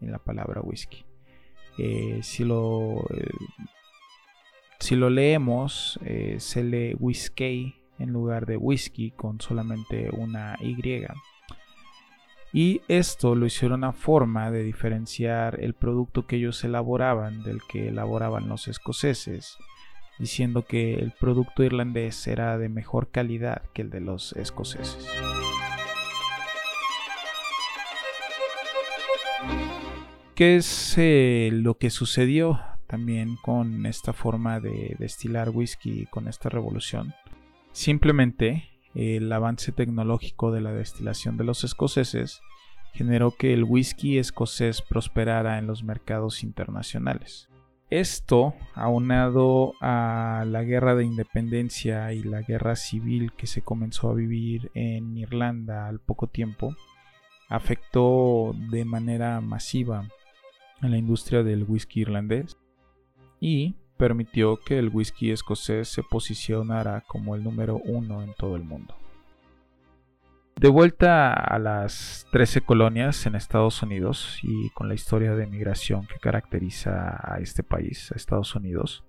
en 0.00 0.10
la 0.10 0.18
palabra 0.18 0.60
whisky. 0.60 1.04
Eh, 1.78 2.18
si, 2.22 2.44
lo, 2.44 3.06
eh, 3.14 3.30
si 4.82 4.96
lo 4.96 5.10
leemos, 5.10 6.00
se 6.38 6.64
lee 6.64 6.96
whisky 6.98 7.76
en 8.00 8.12
lugar 8.12 8.46
de 8.46 8.56
whisky 8.56 9.12
con 9.12 9.40
solamente 9.40 10.10
una 10.10 10.56
Y. 10.60 10.76
Y 12.52 12.82
esto 12.88 13.36
lo 13.36 13.46
hicieron 13.46 13.84
a 13.84 13.92
forma 13.92 14.50
de 14.50 14.64
diferenciar 14.64 15.60
el 15.60 15.74
producto 15.74 16.26
que 16.26 16.36
ellos 16.36 16.64
elaboraban 16.64 17.44
del 17.44 17.60
que 17.62 17.88
elaboraban 17.88 18.48
los 18.48 18.66
escoceses, 18.66 19.56
diciendo 20.18 20.66
que 20.66 20.94
el 20.94 21.12
producto 21.12 21.62
irlandés 21.62 22.26
era 22.26 22.58
de 22.58 22.68
mejor 22.68 23.08
calidad 23.12 23.62
que 23.72 23.82
el 23.82 23.90
de 23.90 24.00
los 24.00 24.32
escoceses. 24.32 25.08
¿Qué 30.34 30.56
es 30.56 30.94
eh, 30.98 31.50
lo 31.52 31.78
que 31.78 31.90
sucedió 31.90 32.58
también 32.92 33.36
con 33.36 33.86
esta 33.86 34.12
forma 34.12 34.60
de 34.60 34.96
destilar 34.98 35.48
whisky, 35.48 36.04
con 36.10 36.28
esta 36.28 36.50
revolución? 36.50 37.14
Simplemente 37.72 38.68
el 38.94 39.32
avance 39.32 39.72
tecnológico 39.72 40.52
de 40.52 40.60
la 40.60 40.74
destilación 40.74 41.38
de 41.38 41.44
los 41.44 41.64
escoceses 41.64 42.42
generó 42.92 43.30
que 43.30 43.54
el 43.54 43.64
whisky 43.64 44.18
escocés 44.18 44.82
prosperara 44.82 45.58
en 45.58 45.66
los 45.66 45.82
mercados 45.82 46.42
internacionales. 46.42 47.48
Esto, 47.88 48.52
aunado 48.74 49.72
a 49.80 50.44
la 50.46 50.62
guerra 50.62 50.94
de 50.94 51.06
independencia 51.06 52.12
y 52.12 52.22
la 52.22 52.42
guerra 52.42 52.76
civil 52.76 53.32
que 53.32 53.46
se 53.46 53.62
comenzó 53.62 54.10
a 54.10 54.14
vivir 54.14 54.70
en 54.74 55.16
Irlanda 55.16 55.88
al 55.88 55.98
poco 55.98 56.26
tiempo, 56.26 56.76
afectó 57.48 58.54
de 58.70 58.84
manera 58.84 59.40
masiva 59.40 60.06
a 60.82 60.88
la 60.88 60.98
industria 60.98 61.42
del 61.42 61.64
whisky 61.64 62.02
irlandés 62.02 62.58
y 63.44 63.74
permitió 63.96 64.60
que 64.60 64.78
el 64.78 64.88
whisky 64.88 65.32
escocés 65.32 65.88
se 65.88 66.04
posicionara 66.04 67.00
como 67.08 67.34
el 67.34 67.42
número 67.42 67.80
uno 67.84 68.22
en 68.22 68.32
todo 68.34 68.54
el 68.54 68.62
mundo. 68.62 68.94
De 70.54 70.68
vuelta 70.68 71.32
a 71.32 71.58
las 71.58 72.24
13 72.30 72.60
colonias 72.60 73.26
en 73.26 73.34
Estados 73.34 73.82
Unidos 73.82 74.38
y 74.44 74.70
con 74.70 74.86
la 74.86 74.94
historia 74.94 75.34
de 75.34 75.48
migración 75.48 76.06
que 76.06 76.20
caracteriza 76.20 77.18
a 77.20 77.40
este 77.40 77.64
país, 77.64 78.12
a 78.12 78.14
Estados 78.14 78.54
Unidos, 78.54 79.02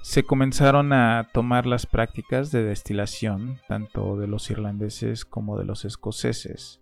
se 0.00 0.22
comenzaron 0.22 0.94
a 0.94 1.28
tomar 1.34 1.66
las 1.66 1.84
prácticas 1.84 2.50
de 2.50 2.64
destilación 2.64 3.60
tanto 3.68 4.16
de 4.16 4.26
los 4.26 4.50
irlandeses 4.50 5.26
como 5.26 5.58
de 5.58 5.66
los 5.66 5.84
escoceses, 5.84 6.80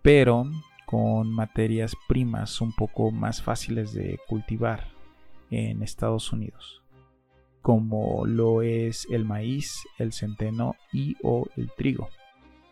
pero 0.00 0.44
con 0.86 1.28
materias 1.28 1.96
primas 2.06 2.60
un 2.60 2.72
poco 2.72 3.10
más 3.10 3.42
fáciles 3.42 3.92
de 3.92 4.20
cultivar 4.28 4.91
en 5.52 5.82
Estados 5.82 6.32
Unidos, 6.32 6.82
como 7.60 8.26
lo 8.26 8.62
es 8.62 9.06
el 9.10 9.24
maíz, 9.24 9.84
el 9.98 10.12
centeno 10.12 10.74
y 10.92 11.16
o 11.22 11.46
el 11.56 11.70
trigo. 11.76 12.08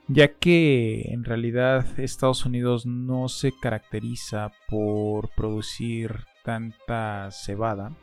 Ya 0.09 0.33
que 0.35 1.03
en 1.13 1.25
realidad 1.25 2.01
Estados 2.01 2.45
Unidos 2.45 2.87
no 2.87 3.29
se 3.29 3.53
caracteriza 3.53 4.51
por 4.67 5.29
producir 5.37 6.25
tanta 6.43 7.31
cebada, 7.31 7.95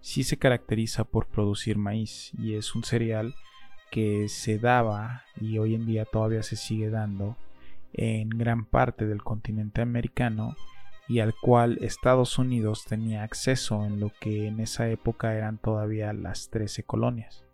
sí 0.00 0.22
se 0.22 0.38
caracteriza 0.38 1.04
por 1.04 1.26
producir 1.26 1.76
maíz 1.76 2.30
y 2.38 2.54
es 2.54 2.74
un 2.74 2.84
cereal 2.84 3.34
que 3.90 4.28
se 4.28 4.58
daba 4.58 5.24
y 5.38 5.58
hoy 5.58 5.74
en 5.74 5.84
día 5.84 6.06
todavía 6.06 6.42
se 6.42 6.56
sigue 6.56 6.88
dando 6.88 7.36
en 7.92 8.30
gran 8.30 8.64
parte 8.64 9.06
del 9.06 9.22
continente 9.22 9.82
americano 9.82 10.56
y 11.08 11.20
al 11.20 11.34
cual 11.34 11.78
Estados 11.80 12.38
Unidos 12.38 12.84
tenía 12.84 13.22
acceso 13.22 13.84
en 13.84 14.00
lo 14.00 14.12
que 14.20 14.46
en 14.46 14.60
esa 14.60 14.88
época 14.88 15.34
eran 15.34 15.58
todavía 15.58 16.12
las 16.12 16.50
13 16.50 16.84
colonias. 16.84 17.44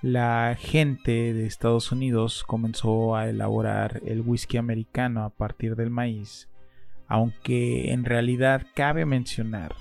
La 0.00 0.56
gente 0.58 1.34
de 1.34 1.46
Estados 1.46 1.90
Unidos 1.90 2.44
comenzó 2.44 3.16
a 3.16 3.28
elaborar 3.28 4.00
el 4.06 4.20
whisky 4.20 4.56
americano 4.56 5.24
a 5.24 5.30
partir 5.30 5.74
del 5.74 5.90
maíz, 5.90 6.48
aunque 7.08 7.92
en 7.92 8.04
realidad 8.04 8.64
cabe 8.74 9.04
mencionar 9.06 9.74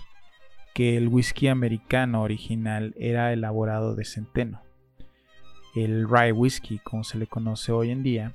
que 0.74 0.98
el 0.98 1.08
whisky 1.08 1.48
americano 1.48 2.24
original 2.24 2.96
era 2.98 3.32
elaborado 3.32 3.96
de 3.96 4.06
centeno, 4.06 4.62
el 5.76 6.10
rye 6.10 6.32
whisky 6.32 6.80
como 6.80 7.04
se 7.04 7.20
le 7.20 7.28
conoce 7.28 7.72
hoy 7.72 7.92
en 7.92 8.02
día, 8.02 8.34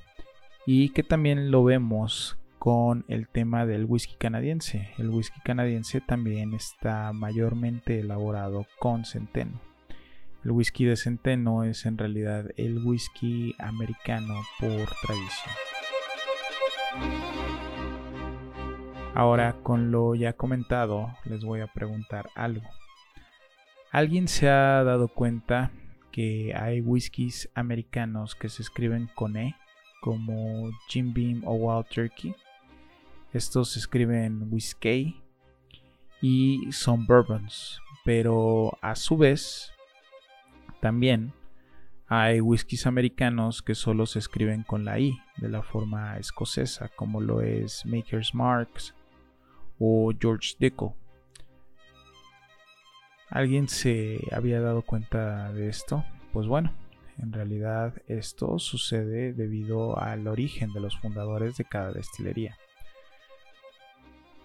y 0.67 0.91
que 0.91 1.03
también 1.03 1.51
lo 1.51 1.65
vemos 1.65 2.39
con 2.62 3.05
el 3.09 3.27
tema 3.27 3.66
del 3.66 3.87
whisky 3.87 4.14
canadiense. 4.14 4.90
El 4.96 5.11
whisky 5.11 5.40
canadiense 5.40 6.01
también 6.01 6.55
está 6.55 7.12
mayormente 7.12 7.98
elaborado 7.98 8.68
con 8.79 9.05
centeno. 9.05 9.61
El 10.44 10.53
whisky 10.53 10.85
de 10.85 10.94
centeno 10.94 11.64
es 11.64 11.87
en 11.87 11.98
realidad 11.98 12.51
el 12.57 12.87
whisky 12.87 13.57
americano 13.59 14.35
por 14.61 14.70
tradición. 15.03 15.57
Ahora, 19.16 19.57
con 19.64 19.90
lo 19.90 20.14
ya 20.14 20.35
comentado, 20.35 21.16
les 21.25 21.44
voy 21.44 21.62
a 21.62 21.66
preguntar 21.66 22.29
algo. 22.37 22.68
¿Alguien 23.90 24.29
se 24.29 24.48
ha 24.48 24.85
dado 24.85 25.09
cuenta 25.09 25.72
que 26.12 26.55
hay 26.55 26.81
whiskies 26.81 27.51
americanos 27.57 28.37
que 28.37 28.48
se 28.48 28.62
escriben 28.62 29.11
con 29.16 29.37
E, 29.37 29.57
como 30.01 30.70
Jim 30.87 31.12
Beam 31.12 31.42
o 31.44 31.55
Wild 31.55 31.88
Turkey? 31.88 32.37
Estos 33.33 33.71
se 33.71 33.79
escriben 33.79 34.49
whiskey 34.51 35.23
y 36.21 36.71
son 36.71 37.07
bourbons, 37.07 37.81
pero 38.05 38.77
a 38.83 38.95
su 38.95 39.16
vez 39.16 39.73
también 40.83 41.33
hay 42.09 42.42
whiskies 42.42 42.87
americanos 42.87 43.62
que 43.62 43.75
solo 43.75 44.05
se 44.05 44.18
escriben 44.18 44.64
con 44.64 44.85
la 44.85 44.99
I 44.99 45.18
de 45.38 45.49
la 45.49 45.62
forma 45.62 46.18
escocesa, 46.18 46.90
como 46.95 47.23
lo 47.23 47.40
es 47.40 47.87
Maker's 47.87 48.35
Marks 48.35 48.95
o 49.79 50.12
George 50.21 50.55
Dickel. 50.59 50.90
¿Alguien 53.31 53.66
se 53.66 54.21
había 54.31 54.61
dado 54.61 54.83
cuenta 54.83 55.51
de 55.55 55.71
esto? 55.71 56.05
Pues 56.35 56.47
bueno, 56.47 56.75
en 57.16 57.33
realidad 57.33 57.95
esto 58.09 58.59
sucede 58.59 59.33
debido 59.33 59.99
al 59.99 60.29
origen 60.29 60.75
de 60.75 60.81
los 60.81 60.99
fundadores 60.99 61.57
de 61.57 61.64
cada 61.64 61.92
destilería 61.92 62.59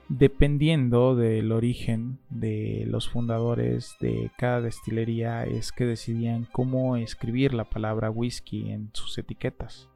dependiendo 0.10 1.16
del 1.16 1.52
origen 1.52 2.20
de 2.30 2.86
los 2.88 3.10
fundadores 3.10 3.96
de 4.00 4.32
cada 4.38 4.62
destilería 4.62 5.44
es 5.44 5.72
que 5.72 5.86
decidían 5.86 6.48
cómo 6.52 6.96
escribir 6.96 7.54
la 7.54 7.66
palabra 7.66 8.10
whisky 8.10 8.72
en 8.72 8.90
sus 8.94 9.18
etiquetas. 9.18 9.90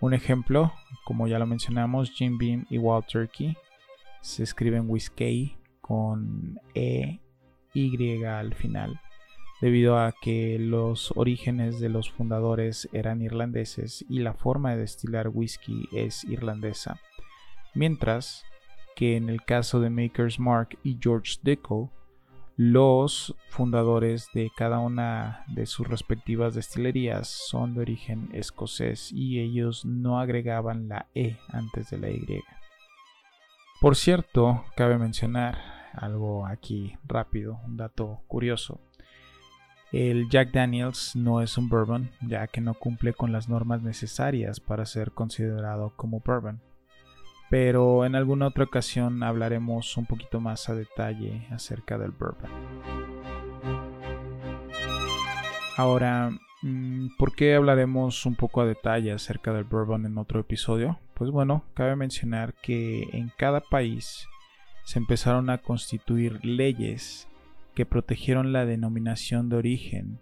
Un 0.00 0.14
ejemplo, 0.14 0.72
como 1.04 1.26
ya 1.26 1.38
lo 1.38 1.46
mencionamos, 1.46 2.10
Jim 2.12 2.38
Beam 2.38 2.66
y 2.70 2.78
Wild 2.78 3.06
Turkey 3.06 3.56
se 4.22 4.42
escriben 4.42 4.88
whisky 4.88 5.56
con 5.80 6.58
E 6.74 7.20
Y 7.74 8.24
al 8.24 8.54
final, 8.54 9.00
debido 9.60 9.98
a 9.98 10.14
que 10.22 10.58
los 10.58 11.12
orígenes 11.16 11.80
de 11.80 11.88
los 11.88 12.10
fundadores 12.10 12.88
eran 12.92 13.22
irlandeses 13.22 14.04
y 14.08 14.20
la 14.20 14.34
forma 14.34 14.70
de 14.70 14.78
destilar 14.78 15.28
whisky 15.28 15.88
es 15.92 16.24
irlandesa. 16.24 17.00
Mientras 17.74 18.44
que 18.96 19.16
en 19.16 19.28
el 19.28 19.42
caso 19.42 19.80
de 19.80 19.90
Maker's 19.90 20.38
Mark 20.38 20.78
y 20.82 20.98
George 21.00 21.36
Dickel, 21.42 21.88
Los 22.62 23.34
fundadores 23.48 24.28
de 24.34 24.50
cada 24.54 24.80
una 24.80 25.44
de 25.46 25.64
sus 25.64 25.88
respectivas 25.88 26.54
destilerías 26.54 27.26
son 27.26 27.72
de 27.72 27.80
origen 27.80 28.28
escocés 28.34 29.10
y 29.12 29.40
ellos 29.40 29.86
no 29.86 30.20
agregaban 30.20 30.86
la 30.86 31.06
E 31.14 31.38
antes 31.48 31.88
de 31.88 31.96
la 31.96 32.10
Y. 32.10 32.42
Por 33.80 33.96
cierto, 33.96 34.66
cabe 34.76 34.98
mencionar 34.98 35.56
algo 35.94 36.44
aquí 36.44 36.98
rápido, 37.02 37.58
un 37.64 37.78
dato 37.78 38.20
curioso. 38.28 38.78
El 39.90 40.28
Jack 40.28 40.52
Daniels 40.52 41.16
no 41.16 41.40
es 41.40 41.56
un 41.56 41.70
bourbon, 41.70 42.10
ya 42.20 42.46
que 42.46 42.60
no 42.60 42.74
cumple 42.74 43.14
con 43.14 43.32
las 43.32 43.48
normas 43.48 43.80
necesarias 43.80 44.60
para 44.60 44.84
ser 44.84 45.12
considerado 45.12 45.94
como 45.96 46.20
bourbon 46.20 46.60
pero 47.50 48.06
en 48.06 48.14
alguna 48.14 48.46
otra 48.46 48.64
ocasión 48.64 49.24
hablaremos 49.24 49.96
un 49.96 50.06
poquito 50.06 50.40
más 50.40 50.68
a 50.68 50.74
detalle 50.74 51.48
acerca 51.50 51.98
del 51.98 52.12
bourbon. 52.12 52.48
Ahora, 55.76 56.30
mm, 56.62 57.16
¿por 57.18 57.34
qué 57.34 57.56
hablaremos 57.56 58.24
un 58.24 58.36
poco 58.36 58.60
a 58.60 58.66
detalle 58.66 59.12
acerca 59.12 59.52
del 59.52 59.64
bourbon 59.64 60.06
en 60.06 60.16
otro 60.16 60.38
episodio? 60.38 61.00
Pues 61.14 61.30
bueno, 61.32 61.64
cabe 61.74 61.96
mencionar 61.96 62.54
que 62.54 63.08
en 63.12 63.32
cada 63.36 63.60
país 63.60 64.28
se 64.84 65.00
empezaron 65.00 65.50
a 65.50 65.58
constituir 65.58 66.44
leyes 66.44 67.28
que 67.74 67.84
protegieron 67.84 68.52
la 68.52 68.64
denominación 68.64 69.48
de 69.48 69.56
origen 69.56 70.20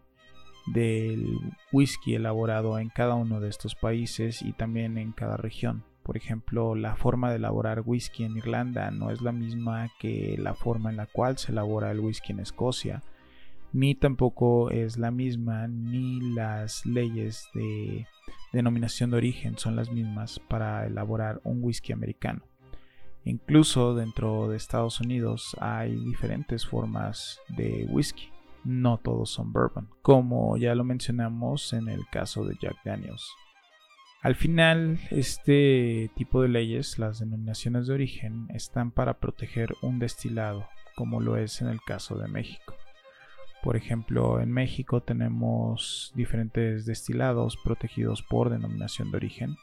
del 0.66 1.26
whisky 1.72 2.14
elaborado 2.14 2.78
en 2.78 2.88
cada 2.88 3.14
uno 3.14 3.40
de 3.40 3.48
estos 3.48 3.74
países 3.74 4.42
y 4.42 4.52
también 4.52 4.96
en 4.96 5.12
cada 5.12 5.36
región. 5.36 5.84
Por 6.09 6.16
ejemplo, 6.16 6.75
la 6.75 6.97
forma 6.97 7.29
de 7.29 7.37
elaborar 7.37 7.83
whisky 7.85 8.25
en 8.25 8.38
Irlanda 8.38 8.90
no 8.90 9.11
es 9.11 9.21
la 9.21 9.31
misma 9.31 9.90
que 10.01 10.37
la 10.38 10.55
forma 10.55 10.88
en 10.88 10.97
la 10.97 11.05
cual 11.05 11.37
se 11.37 11.53
elabora 11.53 11.90
el 11.90 12.01
whisky 12.01 12.33
en 12.33 12.40
Escocia, 12.40 13.03
ni 13.75 13.94
tampoco 13.94 14.71
es 14.71 14.97
la 14.97 15.11
misma, 15.11 15.68
ni 15.68 16.33
las 16.33 16.87
leyes 16.87 17.47
de 17.53 18.07
denominación 18.55 19.11
de 19.11 19.18
origen 19.18 19.59
son 19.59 19.77
las 19.77 19.90
mismas 19.92 20.40
para 20.49 20.87
elaborar 20.87 21.42
un 21.44 21.62
whisky 21.62 21.92
americano. 21.92 22.40
Incluso 23.25 23.94
dentro 23.94 24.49
de 24.49 24.57
Estados 24.57 25.03
Unidos 25.03 25.55
hay 25.61 25.94
diferentes 25.94 26.66
formas 26.66 27.38
de 27.51 27.87
whisky. 27.90 28.31
No 28.64 28.97
todos 28.97 29.29
son 29.29 29.53
bourbon, 29.53 29.90
como 30.01 30.57
ya 30.57 30.75
lo 30.75 30.85
mencionamos 30.85 31.75
en 31.75 31.90
el 31.90 32.07
caso 32.11 32.47
de 32.47 32.57
Jack 32.59 32.77
Daniels. 32.83 33.31
Al 34.20 34.35
final, 34.35 34.98
este 35.11 36.11
tipo 36.16 36.42
de 36.42 36.48
leyes, 36.48 36.98
las 36.98 37.20
denominaciones 37.20 37.87
de 37.87 37.94
origen, 37.94 38.48
están 38.52 38.90
para 38.90 39.18
proteger 39.20 39.74
un 39.81 40.00
destilado, 40.00 40.68
como 40.96 41.20
lo 41.20 41.37
es 41.37 41.62
en 41.62 41.68
el 41.68 41.81
caso 41.81 42.18
de 42.18 42.26
México. 42.26 42.74
Por 43.62 43.76
ejemplo, 43.76 44.40
en 44.40 44.50
México 44.50 45.02
tenemos 45.02 46.12
diferentes 46.16 46.85
destilados 46.85 47.57
protegidos 47.57 48.22
por 48.22 48.50
denominación 48.50 49.12
de 49.12 49.18
origen, 49.18 49.57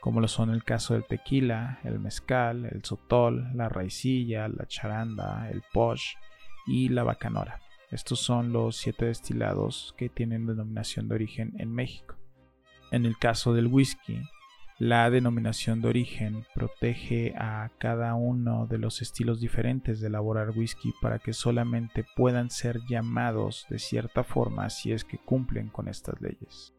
como 0.00 0.20
lo 0.20 0.28
son 0.28 0.50
el 0.50 0.62
caso 0.62 0.92
del 0.92 1.06
tequila, 1.06 1.80
el 1.82 1.98
mezcal, 1.98 2.66
el 2.66 2.84
sotol, 2.84 3.48
la 3.54 3.70
raicilla, 3.70 4.46
la 4.48 4.66
charanda, 4.66 5.48
el 5.50 5.62
posh 5.72 6.16
y 6.66 6.90
la 6.90 7.02
bacanora. 7.02 7.60
Estos 7.90 8.20
son 8.20 8.52
los 8.52 8.76
siete 8.76 9.06
destilados 9.06 9.94
que 9.96 10.10
tienen 10.10 10.46
denominación 10.46 11.08
de 11.08 11.14
origen 11.14 11.54
en 11.58 11.72
México. 11.72 12.15
En 12.90 13.04
el 13.04 13.18
caso 13.18 13.52
del 13.52 13.66
whisky, 13.66 14.20
la 14.78 15.08
denominación 15.08 15.80
de 15.80 15.88
origen 15.88 16.44
protege 16.54 17.34
a 17.36 17.70
cada 17.78 18.14
uno 18.14 18.66
de 18.66 18.78
los 18.78 19.00
estilos 19.00 19.40
diferentes 19.40 20.00
de 20.00 20.08
elaborar 20.08 20.50
whisky 20.50 20.92
para 21.00 21.18
que 21.18 21.32
solamente 21.32 22.04
puedan 22.14 22.50
ser 22.50 22.80
llamados 22.88 23.66
de 23.70 23.78
cierta 23.78 24.22
forma 24.22 24.68
si 24.68 24.92
es 24.92 25.04
que 25.04 25.18
cumplen 25.18 25.68
con 25.68 25.88
estas 25.88 26.20
leyes. 26.20 26.74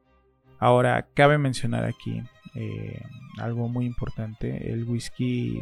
Ahora, 0.60 1.08
cabe 1.14 1.38
mencionar 1.38 1.86
aquí 1.86 2.22
eh, 2.56 3.02
algo 3.40 3.68
muy 3.68 3.86
importante, 3.86 4.72
el 4.72 4.84
whisky 4.84 5.62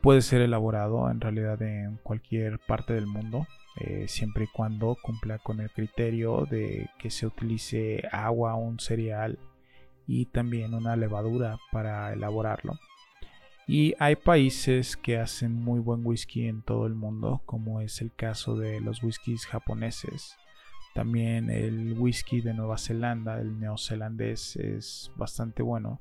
puede 0.00 0.22
ser 0.22 0.40
elaborado 0.40 1.10
en 1.10 1.20
realidad 1.20 1.60
en 1.62 1.96
cualquier 2.02 2.58
parte 2.58 2.94
del 2.94 3.06
mundo, 3.06 3.46
eh, 3.76 4.06
siempre 4.08 4.44
y 4.44 4.48
cuando 4.48 4.96
cumpla 5.00 5.38
con 5.38 5.60
el 5.60 5.70
criterio 5.70 6.46
de 6.50 6.88
que 6.98 7.10
se 7.10 7.26
utilice 7.26 8.02
agua, 8.10 8.54
un 8.54 8.78
cereal 8.78 9.38
y 10.06 10.26
también 10.26 10.74
una 10.74 10.96
levadura 10.96 11.58
para 11.70 12.12
elaborarlo. 12.12 12.78
Y 13.66 13.94
hay 14.00 14.16
países 14.16 14.96
que 14.96 15.18
hacen 15.18 15.54
muy 15.54 15.78
buen 15.78 16.04
whisky 16.04 16.48
en 16.48 16.62
todo 16.62 16.86
el 16.86 16.94
mundo, 16.94 17.42
como 17.46 17.80
es 17.80 18.00
el 18.00 18.12
caso 18.12 18.56
de 18.56 18.80
los 18.80 19.00
whiskies 19.02 19.46
japoneses. 19.46 20.36
También 20.92 21.50
el 21.50 21.92
whisky 21.96 22.40
de 22.40 22.52
Nueva 22.52 22.78
Zelanda, 22.78 23.38
el 23.38 23.60
neozelandés, 23.60 24.56
es 24.56 25.12
bastante 25.14 25.62
bueno. 25.62 26.00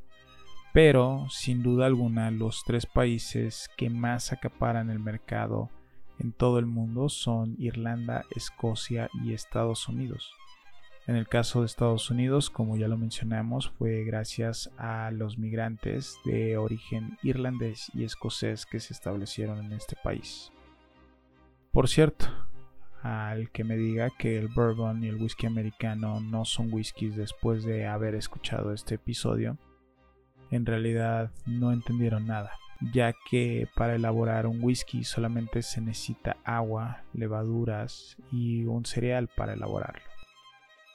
Pero 0.74 1.26
sin 1.30 1.64
duda 1.64 1.88
alguna 1.88 2.32
los 2.32 2.64
tres 2.64 2.86
países 2.86 3.70
que 3.76 3.90
más 3.90 4.32
acaparan 4.32 4.90
el 4.90 5.00
mercado 5.00 5.70
en 6.20 6.32
todo 6.32 6.60
el 6.60 6.66
mundo 6.66 7.10
son 7.10 7.56
Irlanda, 7.60 8.26
Escocia 8.36 9.10
y 9.24 9.34
Estados 9.34 9.88
Unidos. 9.88 10.34
En 11.08 11.16
el 11.16 11.28
caso 11.28 11.62
de 11.62 11.66
Estados 11.66 12.12
Unidos, 12.12 12.52
como 12.52 12.78
ya 12.78 12.88
lo 12.88 12.96
mencionamos, 12.96 13.72
fue 13.80 14.04
gracias 14.04 14.70
a 14.78 15.10
los 15.10 15.40
migrantes 15.40 16.20
de 16.24 16.56
origen 16.58 17.18
irlandés 17.24 17.90
y 17.96 18.04
escocés 18.04 18.68
que 18.68 18.80
se 18.80 18.94
establecieron 18.94 19.66
en 19.66 19.74
este 19.74 19.96
país. 20.04 20.52
Por 21.72 21.88
cierto, 21.88 22.28
al 23.02 23.50
que 23.50 23.64
me 23.64 23.76
diga 23.76 24.10
que 24.20 24.38
el 24.38 24.50
bourbon 24.50 25.04
y 25.04 25.08
el 25.08 25.16
whisky 25.16 25.48
americano 25.48 26.20
no 26.20 26.46
son 26.46 26.72
whiskies 26.72 27.16
después 27.16 27.64
de 27.64 27.88
haber 27.88 28.14
escuchado 28.14 28.74
este 28.74 28.96
episodio, 28.96 29.58
en 30.52 30.66
realidad 30.66 31.32
no 31.46 31.72
entendieron 31.72 32.28
nada 32.28 32.52
ya 32.82 33.14
que 33.30 33.68
para 33.76 33.96
elaborar 33.96 34.48
un 34.48 34.64
whisky 34.64 35.04
solamente 35.04 35.62
se 35.62 35.82
necesita 35.82 36.38
agua, 36.44 37.04
levaduras 37.14 38.18
y 38.32 38.66
un 38.66 38.86
cereal 38.86 39.28
para 39.28 39.54
elaborarlo. 39.54 40.02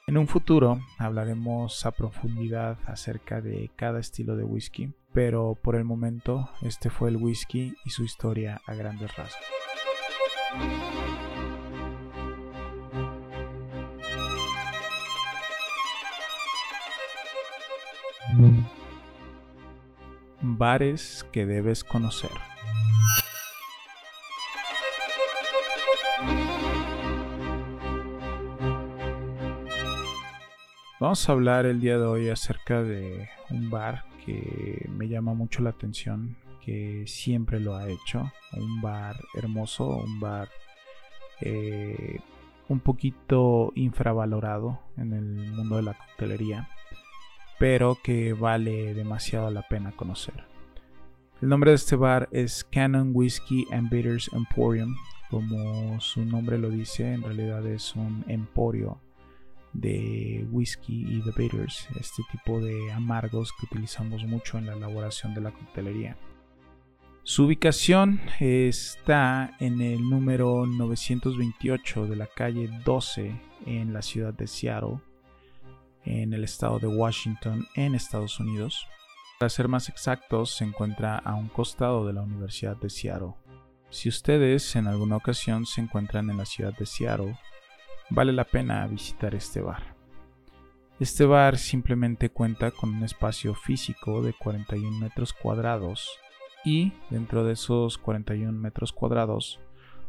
En 0.07 0.17
un 0.17 0.27
futuro 0.27 0.79
hablaremos 0.99 1.85
a 1.85 1.91
profundidad 1.91 2.77
acerca 2.85 3.41
de 3.41 3.71
cada 3.75 3.99
estilo 3.99 4.35
de 4.35 4.43
whisky, 4.43 4.93
pero 5.13 5.55
por 5.55 5.75
el 5.75 5.83
momento 5.83 6.49
este 6.61 6.89
fue 6.89 7.09
el 7.09 7.17
whisky 7.17 7.73
y 7.85 7.89
su 7.89 8.03
historia 8.03 8.61
a 8.67 8.75
grandes 8.75 9.15
rasgos. 9.15 9.45
Bares 20.57 21.25
que 21.31 21.45
debes 21.45 21.83
conocer. 21.83 22.31
Vamos 30.99 31.27
a 31.27 31.31
hablar 31.33 31.65
el 31.65 31.81
día 31.81 31.97
de 31.97 32.05
hoy 32.05 32.29
acerca 32.29 32.81
de 32.81 33.27
un 33.49 33.69
bar 33.69 34.05
que 34.25 34.87
me 34.89 35.09
llama 35.09 35.33
mucho 35.33 35.61
la 35.61 35.71
atención, 35.71 36.37
que 36.63 37.03
siempre 37.05 37.59
lo 37.59 37.75
ha 37.75 37.89
hecho. 37.89 38.31
Un 38.53 38.81
bar 38.81 39.17
hermoso, 39.35 39.87
un 39.87 40.19
bar 40.21 40.47
eh, 41.41 42.19
un 42.69 42.79
poquito 42.79 43.73
infravalorado 43.75 44.79
en 44.95 45.11
el 45.13 45.51
mundo 45.51 45.75
de 45.75 45.83
la 45.83 45.93
coctelería 45.93 46.69
pero 47.59 47.97
que 48.03 48.33
vale 48.33 48.93
demasiado 48.93 49.49
la 49.51 49.61
pena 49.67 49.91
conocer. 49.91 50.43
El 51.41 51.49
nombre 51.49 51.71
de 51.71 51.75
este 51.75 51.95
bar 51.95 52.29
es 52.31 52.63
Canon 52.63 53.11
Whiskey 53.13 53.65
and 53.71 53.89
Bitters 53.89 54.29
Emporium. 54.33 54.95
Como 55.29 55.99
su 55.99 56.23
nombre 56.23 56.57
lo 56.57 56.69
dice, 56.69 57.13
en 57.13 57.23
realidad 57.23 57.65
es 57.67 57.95
un 57.95 58.23
emporio 58.27 59.01
de 59.73 60.47
whisky 60.51 61.05
y 61.07 61.21
de 61.21 61.31
bitters, 61.35 61.87
este 61.99 62.23
tipo 62.31 62.61
de 62.61 62.91
amargos 62.93 63.51
que 63.51 63.65
utilizamos 63.65 64.23
mucho 64.23 64.57
en 64.57 64.67
la 64.67 64.73
elaboración 64.73 65.33
de 65.33 65.41
la 65.41 65.51
coctelería. 65.51 66.15
Su 67.23 67.45
ubicación 67.45 68.21
está 68.39 69.55
en 69.59 69.81
el 69.81 70.07
número 70.07 70.65
928 70.65 72.05
de 72.05 72.15
la 72.15 72.27
calle 72.27 72.69
12 72.85 73.35
en 73.65 73.93
la 73.93 74.01
ciudad 74.01 74.33
de 74.33 74.47
Seattle, 74.47 74.99
en 76.05 76.33
el 76.33 76.43
estado 76.43 76.79
de 76.79 76.87
Washington, 76.87 77.67
en 77.75 77.95
Estados 77.95 78.39
Unidos. 78.39 78.87
Para 79.39 79.49
ser 79.49 79.67
más 79.67 79.89
exactos, 79.89 80.55
se 80.55 80.63
encuentra 80.63 81.17
a 81.17 81.35
un 81.35 81.49
costado 81.49 82.05
de 82.05 82.13
la 82.13 82.21
Universidad 82.21 82.77
de 82.77 82.89
Seattle. 82.89 83.33
Si 83.89 84.09
ustedes 84.09 84.75
en 84.75 84.87
alguna 84.87 85.17
ocasión 85.17 85.65
se 85.65 85.81
encuentran 85.81 86.29
en 86.29 86.37
la 86.37 86.45
ciudad 86.45 86.73
de 86.77 86.85
Seattle, 86.85 87.37
vale 88.09 88.33
la 88.33 88.43
pena 88.43 88.85
visitar 88.87 89.35
este 89.35 89.61
bar. 89.61 89.95
Este 90.99 91.25
bar 91.25 91.57
simplemente 91.57 92.29
cuenta 92.29 92.71
con 92.71 92.93
un 92.93 93.03
espacio 93.03 93.53
físico 93.53 94.21
de 94.21 94.33
41 94.33 94.97
metros 94.97 95.33
cuadrados 95.33 96.09
y 96.63 96.93
dentro 97.09 97.43
de 97.43 97.53
esos 97.53 97.97
41 97.97 98.51
metros 98.53 98.93
cuadrados 98.93 99.59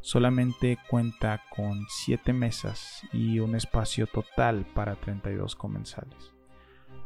solamente 0.06 0.78
cuenta 0.88 1.42
con 1.50 1.84
7 1.88 2.32
mesas 2.32 3.02
y 3.12 3.40
un 3.40 3.56
espacio 3.56 4.06
total 4.06 4.64
para 4.72 4.94
32 4.94 5.56
comensales. 5.56 6.32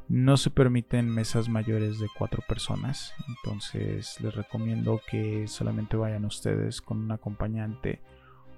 No 0.06 0.36
se 0.36 0.50
permiten 0.50 1.08
mesas 1.08 1.48
mayores 1.48 1.98
de 1.98 2.08
4 2.18 2.42
personas, 2.46 3.14
entonces 3.26 4.20
les 4.20 4.34
recomiendo 4.34 5.00
que 5.10 5.48
solamente 5.48 5.96
vayan 5.96 6.26
ustedes 6.26 6.82
con 6.82 6.98
un 6.98 7.10
acompañante 7.10 8.02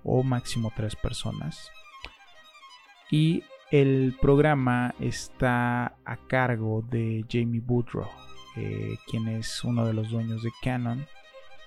o 0.03 0.25
máximo 0.25 0.73
3 0.75 0.97
personas. 0.97 1.71
Y 3.13 3.45
el 3.71 4.17
programa 4.21 4.93
está 4.99 5.99
a 6.05 6.17
cargo 6.27 6.83
de 6.91 7.25
Jamie 7.31 7.63
Woodrow, 7.65 8.09
eh, 8.57 8.97
quien 9.09 9.29
es 9.29 9.63
uno 9.63 9.87
de 9.87 9.93
los 9.93 10.11
dueños 10.11 10.43
de 10.43 10.51
Canon. 10.63 11.07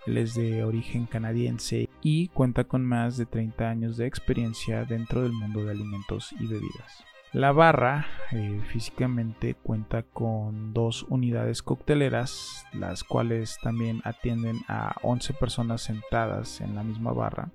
Él 0.06 0.18
es 0.18 0.36
de 0.36 0.64
origen 0.64 1.06
canadiense 1.06 1.90
y 2.02 2.28
cuenta 2.30 2.66
con 2.66 2.86
más 2.86 3.18
de 3.18 3.26
30 3.26 3.70
años 3.70 3.98
de 3.98 4.08
experiencia 4.08 4.86
dentro 4.86 5.22
del 5.24 5.32
mundo 5.32 5.64
de 5.64 5.72
alimentos 5.72 6.34
y 6.40 6.48
bebidas. 6.48 7.04
La 7.34 7.52
barra 7.52 8.06
eh, 8.32 8.62
físicamente 8.72 9.56
cuenta 9.56 10.04
con 10.04 10.74
dos 10.74 11.06
unidades 11.10 11.62
cocteleras, 11.62 12.66
las 12.72 13.04
cuales 13.04 13.58
también 13.62 14.02
atienden 14.06 14.62
a 14.68 14.96
11 15.02 15.34
personas 15.34 15.82
sentadas 15.82 16.62
en 16.62 16.76
la 16.76 16.84
misma 16.84 17.12
barra 17.12 17.52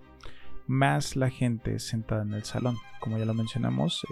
más 0.71 1.17
la 1.17 1.29
gente 1.31 1.81
sentada 1.81 2.23
en 2.23 2.33
el 2.33 2.45
salón. 2.45 2.77
Como 3.01 3.19
ya 3.19 3.25
lo 3.25 3.35
mencionamos, 3.35 4.07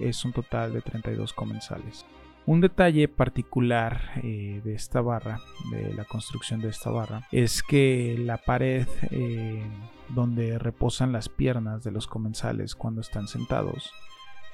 es, 0.00 0.24
un 0.24 0.32
total 0.32 0.72
de 0.72 0.80
32 0.80 1.34
comensales. 1.34 2.06
Un 2.46 2.60
detalle 2.60 3.08
particular 3.08 4.12
eh, 4.22 4.60
de 4.64 4.74
esta 4.74 5.00
barra, 5.00 5.40
de 5.72 5.92
la 5.94 6.04
construcción 6.04 6.60
de 6.60 6.68
esta 6.68 6.90
barra, 6.90 7.26
es 7.32 7.60
que 7.62 8.16
la 8.18 8.36
pared 8.36 8.86
eh, 9.10 9.62
donde 10.10 10.56
reposan 10.58 11.12
las 11.12 11.28
piernas 11.28 11.82
de 11.82 11.90
los 11.90 12.06
comensales 12.06 12.76
cuando 12.76 13.00
están 13.00 13.26
sentados 13.26 13.92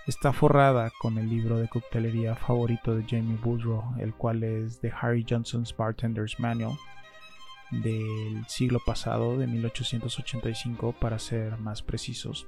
está 0.06 0.32
forrada 0.32 0.90
con 0.98 1.18
el 1.18 1.28
libro 1.28 1.58
de 1.58 1.68
coctelería 1.68 2.34
favorito 2.34 2.94
de 2.94 3.04
Jamie 3.04 3.38
Woodrow, 3.44 3.94
el 3.98 4.14
cual 4.14 4.42
es 4.42 4.80
The 4.80 4.92
Harry 5.00 5.24
Johnson's 5.28 5.76
Bartender's 5.76 6.40
Manual, 6.40 6.76
del 7.70 8.44
siglo 8.48 8.80
pasado, 8.84 9.38
de 9.38 9.46
1885 9.46 10.94
para 11.00 11.18
ser 11.18 11.56
más 11.58 11.82
precisos. 11.82 12.46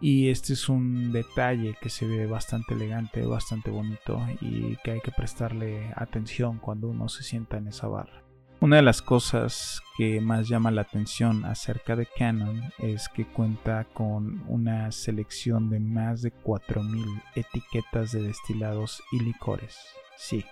Y 0.00 0.28
este 0.30 0.54
es 0.54 0.68
un 0.68 1.12
detalle 1.12 1.76
que 1.80 1.90
se 1.90 2.06
ve 2.06 2.26
bastante 2.26 2.74
elegante, 2.74 3.24
bastante 3.26 3.70
bonito 3.70 4.20
y 4.40 4.76
que 4.82 4.92
hay 4.92 5.00
que 5.00 5.12
prestarle 5.12 5.92
atención 5.94 6.58
cuando 6.58 6.88
uno 6.88 7.08
se 7.08 7.22
sienta 7.22 7.58
en 7.58 7.68
esa 7.68 7.86
barra. 7.88 8.22
Una 8.62 8.76
de 8.76 8.82
las 8.82 9.00
cosas 9.00 9.80
que 9.96 10.20
más 10.20 10.46
llama 10.46 10.70
la 10.70 10.82
atención 10.82 11.46
acerca 11.46 11.96
de 11.96 12.06
Canon 12.06 12.60
es 12.78 13.08
que 13.08 13.24
cuenta 13.24 13.86
con 13.94 14.44
una 14.48 14.92
selección 14.92 15.70
de 15.70 15.80
más 15.80 16.20
de 16.20 16.30
4.000 16.30 17.22
etiquetas 17.36 18.12
de 18.12 18.22
destilados 18.22 19.02
y 19.12 19.20
licores. 19.20 19.78
Sí, 20.18 20.44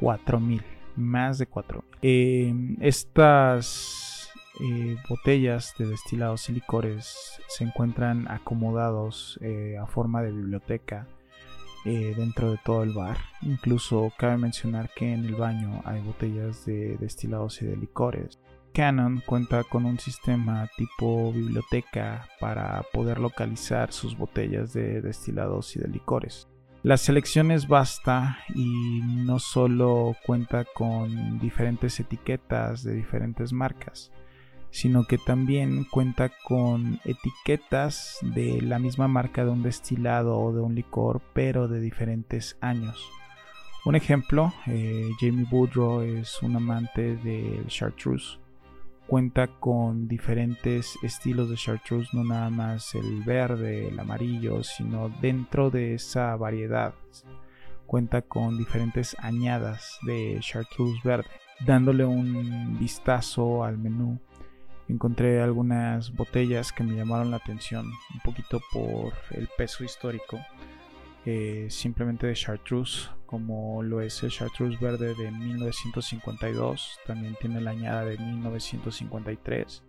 4.000 0.00 0.60
más 0.96 1.38
de 1.38 1.46
4. 1.46 1.84
Em, 2.02 2.76
estas 2.80 4.11
eh, 4.64 4.96
botellas 5.08 5.74
de 5.76 5.86
destilados 5.86 6.48
y 6.48 6.52
licores 6.52 7.40
se 7.48 7.64
encuentran 7.64 8.28
acomodados 8.30 9.36
eh, 9.42 9.76
a 9.76 9.86
forma 9.86 10.22
de 10.22 10.30
biblioteca 10.30 11.08
eh, 11.84 12.14
dentro 12.16 12.52
de 12.52 12.58
todo 12.64 12.84
el 12.84 12.92
bar. 12.92 13.16
Incluso 13.40 14.12
cabe 14.16 14.36
mencionar 14.36 14.90
que 14.94 15.12
en 15.12 15.24
el 15.24 15.34
baño 15.34 15.82
hay 15.84 16.00
botellas 16.00 16.64
de 16.64 16.96
destilados 16.98 17.60
y 17.60 17.66
de 17.66 17.76
licores. 17.76 18.38
Canon 18.72 19.20
cuenta 19.26 19.64
con 19.64 19.84
un 19.84 19.98
sistema 19.98 20.70
tipo 20.76 21.32
biblioteca 21.32 22.28
para 22.38 22.82
poder 22.92 23.18
localizar 23.18 23.92
sus 23.92 24.16
botellas 24.16 24.72
de 24.72 25.02
destilados 25.02 25.74
y 25.74 25.80
de 25.80 25.88
licores. 25.88 26.46
La 26.84 26.96
selección 26.96 27.50
es 27.50 27.68
vasta 27.68 28.38
y 28.54 29.00
no 29.02 29.38
solo 29.38 30.16
cuenta 30.24 30.64
con 30.64 31.38
diferentes 31.38 32.00
etiquetas 32.00 32.82
de 32.82 32.94
diferentes 32.94 33.52
marcas, 33.52 34.10
sino 34.72 35.04
que 35.04 35.18
también 35.18 35.84
cuenta 35.84 36.32
con 36.42 36.98
etiquetas 37.04 38.18
de 38.22 38.60
la 38.60 38.80
misma 38.80 39.06
marca 39.06 39.44
de 39.44 39.52
un 39.52 39.62
destilado 39.62 40.36
o 40.36 40.52
de 40.52 40.60
un 40.60 40.74
licor, 40.74 41.22
pero 41.32 41.68
de 41.68 41.78
diferentes 41.78 42.58
años. 42.60 43.08
Un 43.84 43.94
ejemplo, 43.94 44.52
eh, 44.66 45.08
Jamie 45.20 45.46
Woodrow 45.48 46.00
es 46.00 46.42
un 46.42 46.56
amante 46.56 47.16
del 47.18 47.66
chartreuse 47.68 48.42
cuenta 49.12 49.46
con 49.46 50.08
diferentes 50.08 50.96
estilos 51.02 51.50
de 51.50 51.56
chartreuse, 51.56 52.08
no 52.14 52.24
nada 52.24 52.48
más 52.48 52.94
el 52.94 53.22
verde, 53.24 53.88
el 53.88 54.00
amarillo, 54.00 54.62
sino 54.62 55.10
dentro 55.20 55.70
de 55.70 55.94
esa 55.94 56.34
variedad 56.36 56.94
cuenta 57.84 58.22
con 58.22 58.56
diferentes 58.56 59.14
añadas 59.18 59.98
de 60.06 60.38
chartreuse 60.40 60.98
verde. 61.04 61.28
Dándole 61.66 62.06
un 62.06 62.78
vistazo 62.78 63.64
al 63.64 63.76
menú, 63.76 64.18
encontré 64.88 65.40
algunas 65.40 66.14
botellas 66.14 66.72
que 66.72 66.84
me 66.84 66.96
llamaron 66.96 67.30
la 67.30 67.38
atención 67.38 67.86
un 67.86 68.20
poquito 68.20 68.60
por 68.72 69.12
el 69.30 69.48
peso 69.56 69.84
histórico 69.84 70.38
eh, 71.24 71.68
simplemente 71.70 72.26
de 72.26 72.34
chartreuse, 72.34 73.08
como 73.26 73.82
lo 73.82 74.00
es 74.00 74.20
el 74.24 74.30
chartreuse 74.30 74.76
verde 74.80 75.14
de 75.14 75.30
1952, 75.30 76.98
también 77.06 77.36
tiene 77.40 77.60
la 77.60 77.70
añada 77.70 78.04
de 78.04 78.18
1953, 78.18 79.84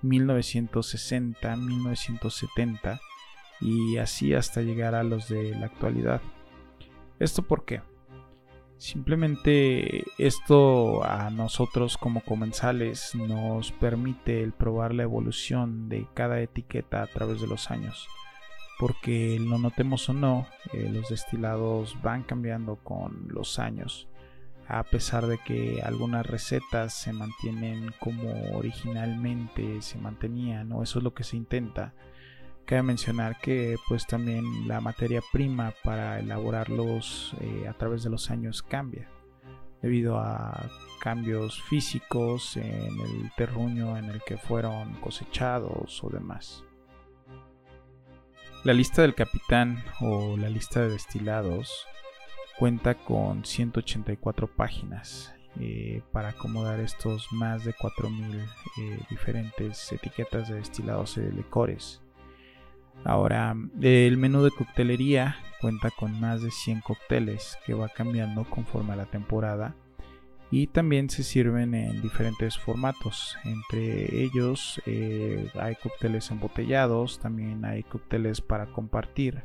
1960, 0.00 1.56
1970 1.56 3.00
y 3.60 3.98
así 3.98 4.32
hasta 4.32 4.62
llegar 4.62 4.94
a 4.94 5.02
los 5.02 5.28
de 5.28 5.50
la 5.50 5.66
actualidad. 5.66 6.22
¿Esto 7.18 7.42
por 7.42 7.66
qué? 7.66 7.82
Simplemente 8.82 10.04
esto 10.18 11.04
a 11.04 11.30
nosotros 11.30 11.96
como 11.96 12.20
comensales 12.20 13.14
nos 13.14 13.70
permite 13.70 14.42
el 14.42 14.50
probar 14.50 14.92
la 14.92 15.04
evolución 15.04 15.88
de 15.88 16.08
cada 16.14 16.40
etiqueta 16.40 17.00
a 17.00 17.06
través 17.06 17.40
de 17.40 17.46
los 17.46 17.70
años 17.70 18.08
porque 18.80 19.38
lo 19.38 19.58
notemos 19.58 20.08
o 20.08 20.12
no, 20.12 20.48
eh, 20.72 20.90
los 20.92 21.08
destilados 21.08 21.96
van 22.02 22.24
cambiando 22.24 22.74
con 22.82 23.28
los 23.28 23.60
años. 23.60 24.08
A 24.66 24.82
pesar 24.82 25.28
de 25.28 25.38
que 25.38 25.80
algunas 25.84 26.26
recetas 26.26 26.92
se 26.92 27.12
mantienen 27.12 27.94
como 28.00 28.56
originalmente 28.56 29.80
se 29.82 29.98
mantenían, 29.98 30.72
o 30.72 30.82
eso 30.82 30.98
es 30.98 31.04
lo 31.04 31.14
que 31.14 31.22
se 31.22 31.36
intenta. 31.36 31.94
Cabe 32.64 32.82
mencionar 32.82 33.38
que 33.40 33.76
pues 33.88 34.06
también 34.06 34.68
la 34.68 34.80
materia 34.80 35.20
prima 35.32 35.74
para 35.82 36.20
elaborarlos 36.20 37.34
eh, 37.40 37.66
a 37.68 37.72
través 37.74 38.02
de 38.02 38.10
los 38.10 38.30
años 38.30 38.62
cambia 38.62 39.10
debido 39.82 40.16
a 40.18 40.70
cambios 41.00 41.60
físicos 41.62 42.56
en 42.56 43.00
el 43.00 43.32
terruño 43.36 43.98
en 43.98 44.04
el 44.06 44.22
que 44.22 44.36
fueron 44.36 44.94
cosechados 45.00 46.02
o 46.04 46.08
demás. 46.08 46.64
La 48.62 48.72
lista 48.72 49.02
del 49.02 49.16
capitán 49.16 49.84
o 50.00 50.36
la 50.36 50.48
lista 50.48 50.80
de 50.80 50.90
destilados 50.90 51.88
cuenta 52.60 52.94
con 52.94 53.44
184 53.44 54.46
páginas 54.46 55.34
eh, 55.58 56.02
para 56.12 56.28
acomodar 56.28 56.78
estos 56.78 57.26
más 57.32 57.64
de 57.64 57.74
4.000 57.74 58.36
eh, 58.78 58.98
diferentes 59.10 59.90
etiquetas 59.90 60.48
de 60.48 60.54
destilados 60.54 61.16
y 61.16 61.22
de 61.22 61.32
licores. 61.32 62.00
Ahora, 63.04 63.56
el 63.80 64.16
menú 64.16 64.42
de 64.42 64.50
coctelería 64.50 65.36
cuenta 65.60 65.90
con 65.90 66.20
más 66.20 66.42
de 66.42 66.50
100 66.50 66.80
cócteles 66.80 67.56
que 67.64 67.74
va 67.74 67.88
cambiando 67.88 68.44
conforme 68.44 68.92
a 68.92 68.96
la 68.96 69.06
temporada 69.06 69.74
y 70.50 70.66
también 70.66 71.08
se 71.08 71.24
sirven 71.24 71.74
en 71.74 72.02
diferentes 72.02 72.58
formatos. 72.58 73.36
Entre 73.44 74.22
ellos 74.22 74.80
eh, 74.86 75.50
hay 75.54 75.74
cócteles 75.76 76.30
embotellados, 76.30 77.18
también 77.18 77.64
hay 77.64 77.82
cócteles 77.82 78.40
para 78.40 78.66
compartir, 78.66 79.42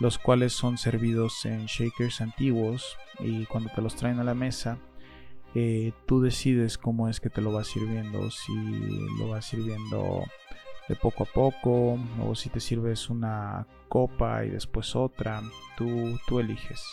los 0.00 0.18
cuales 0.18 0.52
son 0.52 0.78
servidos 0.78 1.44
en 1.44 1.66
shakers 1.66 2.20
antiguos 2.20 2.96
y 3.18 3.44
cuando 3.46 3.70
te 3.74 3.82
los 3.82 3.96
traen 3.96 4.20
a 4.20 4.24
la 4.24 4.34
mesa, 4.34 4.78
eh, 5.54 5.92
tú 6.06 6.20
decides 6.20 6.78
cómo 6.78 7.08
es 7.08 7.18
que 7.18 7.28
te 7.28 7.40
lo 7.40 7.52
vas 7.52 7.66
sirviendo, 7.66 8.30
si 8.30 8.54
lo 9.18 9.28
vas 9.28 9.46
sirviendo 9.46 10.22
de 10.90 10.96
poco 10.96 11.22
a 11.22 11.26
poco 11.26 11.98
o 12.20 12.34
si 12.34 12.50
te 12.50 12.58
sirves 12.58 13.08
una 13.08 13.64
copa 13.88 14.44
y 14.44 14.50
después 14.50 14.96
otra, 14.96 15.40
tú, 15.76 16.18
tú 16.26 16.40
eliges. 16.40 16.84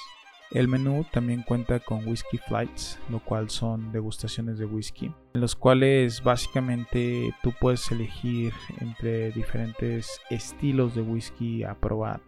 El 0.52 0.68
menú 0.68 1.04
también 1.12 1.42
cuenta 1.42 1.80
con 1.80 2.08
whisky 2.08 2.38
flights, 2.38 3.00
lo 3.10 3.20
cual 3.20 3.50
son 3.50 3.92
degustaciones 3.92 4.60
de 4.60 4.66
whisky, 4.66 5.12
en 5.34 5.42
los 5.42 5.56
cuales 5.56 6.24
básicamente 6.24 7.34
tú 7.42 7.52
puedes 7.60 7.92
elegir 7.92 8.54
entre 8.80 9.32
diferentes 9.32 10.22
estilos 10.30 10.94
de 10.94 11.02
whisky 11.02 11.64
a 11.64 11.74
probar. 11.74 12.22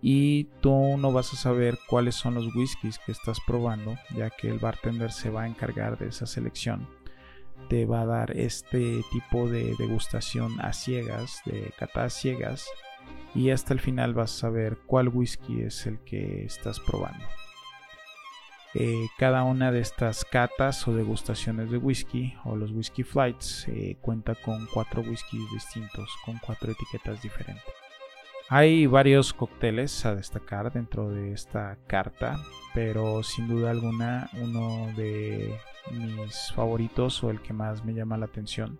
Y 0.00 0.44
tú 0.62 0.96
no 0.96 1.12
vas 1.12 1.32
a 1.34 1.36
saber 1.36 1.78
cuáles 1.86 2.14
son 2.14 2.34
los 2.34 2.54
whiskies 2.56 2.98
que 3.04 3.12
estás 3.12 3.38
probando, 3.46 3.96
ya 4.16 4.30
que 4.30 4.48
el 4.48 4.58
bartender 4.58 5.12
se 5.12 5.28
va 5.28 5.42
a 5.42 5.48
encargar 5.48 5.98
de 5.98 6.08
esa 6.08 6.26
selección. 6.26 6.88
Te 7.68 7.86
va 7.86 8.02
a 8.02 8.06
dar 8.06 8.36
este 8.36 9.02
tipo 9.10 9.48
de 9.48 9.74
degustación 9.78 10.60
a 10.60 10.72
ciegas, 10.72 11.40
de 11.44 11.72
catas 11.78 12.14
ciegas, 12.14 12.66
y 13.34 13.50
hasta 13.50 13.74
el 13.74 13.80
final 13.80 14.14
vas 14.14 14.34
a 14.34 14.40
saber 14.40 14.78
cuál 14.86 15.08
whisky 15.08 15.62
es 15.62 15.86
el 15.86 15.98
que 16.00 16.44
estás 16.44 16.80
probando. 16.80 17.24
Eh, 18.74 19.08
cada 19.18 19.44
una 19.44 19.72
de 19.72 19.80
estas 19.80 20.24
catas 20.24 20.86
o 20.86 20.94
degustaciones 20.94 21.70
de 21.70 21.78
whisky 21.78 22.34
o 22.44 22.54
los 22.54 22.70
whisky 22.70 23.02
flights 23.02 23.66
eh, 23.68 23.96
cuenta 24.00 24.34
con 24.34 24.66
cuatro 24.66 25.02
whiskies 25.02 25.50
distintos, 25.52 26.10
con 26.24 26.38
cuatro 26.38 26.72
etiquetas 26.72 27.22
diferentes. 27.22 27.64
Hay 28.50 28.86
varios 28.86 29.34
cócteles 29.34 30.06
a 30.06 30.14
destacar 30.14 30.72
dentro 30.72 31.10
de 31.10 31.32
esta 31.32 31.76
carta, 31.86 32.38
pero 32.74 33.22
sin 33.22 33.46
duda 33.46 33.70
alguna 33.70 34.30
uno 34.40 34.86
de 34.96 35.58
mis 35.92 36.52
favoritos 36.54 37.22
o 37.22 37.30
el 37.30 37.42
que 37.42 37.52
más 37.52 37.84
me 37.84 37.92
llama 37.92 38.16
la 38.16 38.26
atención 38.26 38.78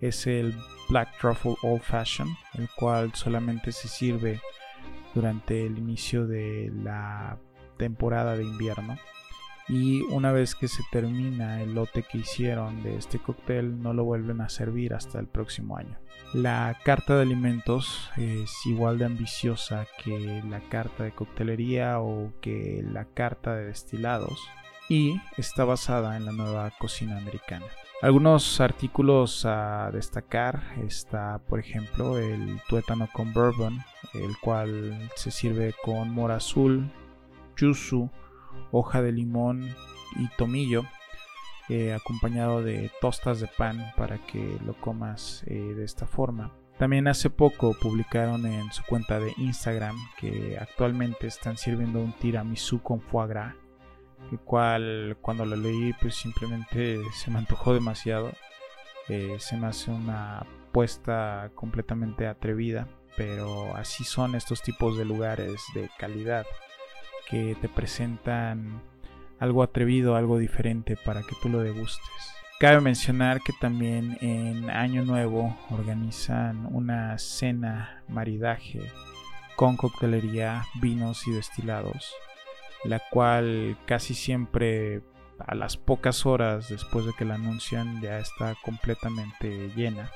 es 0.00 0.26
el 0.26 0.54
Black 0.88 1.08
Truffle 1.20 1.56
Old 1.62 1.82
Fashioned, 1.82 2.34
el 2.54 2.68
cual 2.76 3.14
solamente 3.14 3.70
se 3.72 3.88
sirve 3.88 4.40
durante 5.14 5.66
el 5.66 5.78
inicio 5.78 6.26
de 6.26 6.72
la 6.74 7.38
temporada 7.76 8.36
de 8.36 8.44
invierno. 8.44 8.96
Y 9.70 10.02
una 10.02 10.32
vez 10.32 10.56
que 10.56 10.66
se 10.66 10.82
termina 10.90 11.62
el 11.62 11.74
lote 11.76 12.02
que 12.02 12.18
hicieron 12.18 12.82
de 12.82 12.96
este 12.96 13.20
cóctel, 13.20 13.80
no 13.80 13.94
lo 13.94 14.02
vuelven 14.02 14.40
a 14.40 14.48
servir 14.48 14.94
hasta 14.94 15.20
el 15.20 15.28
próximo 15.28 15.76
año. 15.76 15.96
La 16.34 16.76
carta 16.82 17.14
de 17.14 17.22
alimentos 17.22 18.10
es 18.16 18.50
igual 18.66 18.98
de 18.98 19.04
ambiciosa 19.04 19.86
que 20.02 20.42
la 20.48 20.58
carta 20.68 21.04
de 21.04 21.12
coctelería 21.12 22.00
o 22.00 22.32
que 22.40 22.84
la 22.84 23.04
carta 23.04 23.54
de 23.54 23.66
destilados 23.66 24.40
y 24.88 25.20
está 25.36 25.64
basada 25.64 26.16
en 26.16 26.26
la 26.26 26.32
nueva 26.32 26.72
cocina 26.76 27.16
americana. 27.16 27.66
Algunos 28.02 28.60
artículos 28.60 29.46
a 29.46 29.90
destacar 29.92 30.62
está, 30.84 31.38
por 31.48 31.60
ejemplo, 31.60 32.18
el 32.18 32.60
tuétano 32.68 33.08
con 33.12 33.32
bourbon, 33.32 33.78
el 34.14 34.36
cual 34.40 35.10
se 35.14 35.30
sirve 35.30 35.74
con 35.84 36.10
mora 36.10 36.36
azul, 36.36 36.90
yuzu, 37.56 38.10
hoja 38.72 39.02
de 39.02 39.12
limón 39.12 39.68
y 40.16 40.28
tomillo, 40.36 40.84
eh, 41.68 41.92
acompañado 41.92 42.62
de 42.62 42.90
tostas 43.00 43.40
de 43.40 43.46
pan 43.46 43.92
para 43.96 44.18
que 44.26 44.58
lo 44.64 44.74
comas 44.74 45.44
eh, 45.46 45.54
de 45.54 45.84
esta 45.84 46.06
forma. 46.06 46.52
También 46.78 47.08
hace 47.08 47.28
poco 47.30 47.74
publicaron 47.74 48.46
en 48.46 48.72
su 48.72 48.82
cuenta 48.84 49.20
de 49.20 49.34
Instagram 49.36 49.96
que 50.18 50.56
actualmente 50.58 51.26
están 51.26 51.56
sirviendo 51.56 52.00
un 52.00 52.12
tiramisú 52.12 52.82
con 52.82 53.00
foie 53.00 53.28
gras 53.28 53.54
el 54.30 54.38
cual 54.40 55.16
cuando 55.20 55.44
lo 55.44 55.56
leí 55.56 55.92
pues 56.00 56.14
simplemente 56.14 57.00
se 57.12 57.30
me 57.30 57.38
antojó 57.38 57.74
demasiado. 57.74 58.32
Eh, 59.08 59.36
se 59.38 59.56
me 59.56 59.66
hace 59.66 59.90
una 59.90 60.38
apuesta 60.38 61.50
completamente 61.54 62.26
atrevida, 62.28 62.88
pero 63.16 63.74
así 63.74 64.04
son 64.04 64.34
estos 64.34 64.62
tipos 64.62 64.96
de 64.96 65.04
lugares 65.04 65.60
de 65.74 65.90
calidad 65.98 66.46
que 67.30 67.56
te 67.60 67.68
presentan 67.68 68.82
algo 69.38 69.62
atrevido, 69.62 70.16
algo 70.16 70.38
diferente 70.38 70.96
para 70.96 71.22
que 71.22 71.36
tú 71.42 71.48
lo 71.48 71.60
degustes. 71.60 72.00
Cabe 72.58 72.80
mencionar 72.80 73.40
que 73.40 73.54
también 73.58 74.18
en 74.20 74.68
Año 74.68 75.04
Nuevo 75.04 75.56
organizan 75.70 76.66
una 76.66 77.16
cena 77.18 78.02
maridaje 78.08 78.82
con 79.56 79.76
coctelería, 79.76 80.64
vinos 80.80 81.26
y 81.26 81.30
destilados 81.32 82.14
la 82.84 82.98
cual 83.10 83.76
casi 83.86 84.14
siempre 84.14 85.02
a 85.38 85.54
las 85.54 85.76
pocas 85.76 86.26
horas 86.26 86.68
después 86.68 87.06
de 87.06 87.12
que 87.12 87.24
la 87.24 87.34
anuncian 87.34 88.00
ya 88.00 88.18
está 88.18 88.54
completamente 88.62 89.70
llena. 89.74 90.10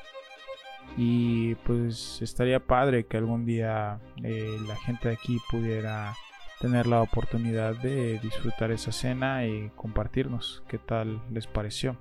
Y 0.96 1.54
pues 1.56 2.20
estaría 2.20 2.60
padre 2.60 3.06
que 3.06 3.16
algún 3.16 3.44
día 3.44 4.00
eh, 4.22 4.58
la 4.66 4.76
gente 4.76 5.08
de 5.08 5.14
aquí 5.14 5.38
pudiera 5.50 6.14
tener 6.60 6.86
la 6.86 7.02
oportunidad 7.02 7.76
de 7.76 8.18
disfrutar 8.20 8.70
esa 8.70 8.92
cena 8.92 9.46
y 9.46 9.70
compartirnos 9.76 10.62
qué 10.68 10.78
tal 10.78 11.22
les 11.30 11.46
pareció. 11.46 11.96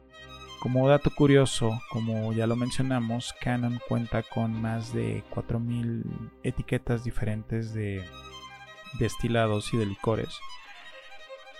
Como 0.62 0.88
dato 0.88 1.12
curioso, 1.12 1.80
como 1.90 2.32
ya 2.32 2.48
lo 2.48 2.56
mencionamos, 2.56 3.34
Canon 3.42 3.80
cuenta 3.88 4.24
con 4.24 4.62
más 4.62 4.94
de 4.94 5.24
4.000 5.30 6.04
etiquetas 6.44 7.04
diferentes 7.04 7.74
de 7.74 8.04
destilados 9.00 9.74
y 9.74 9.78
de 9.78 9.86
licores 9.86 10.40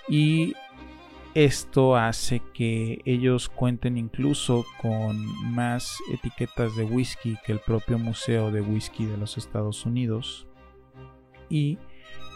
y 0.08 0.54
esto 1.34 1.96
hace 1.96 2.42
que 2.54 3.02
ellos 3.06 3.50
cuenten 3.50 3.98
incluso 3.98 4.66
con 4.82 5.26
más 5.54 5.98
etiquetas 6.12 6.76
de 6.76 6.84
whisky 6.84 7.38
que 7.46 7.54
el 7.54 7.60
propio 7.60 7.98
Museo 7.98 8.52
de 8.52 8.62
Whisky 8.62 9.06
de 9.06 9.18
los 9.18 9.38
Estados 9.38 9.86
Unidos. 9.86 10.48
Y 11.50 11.80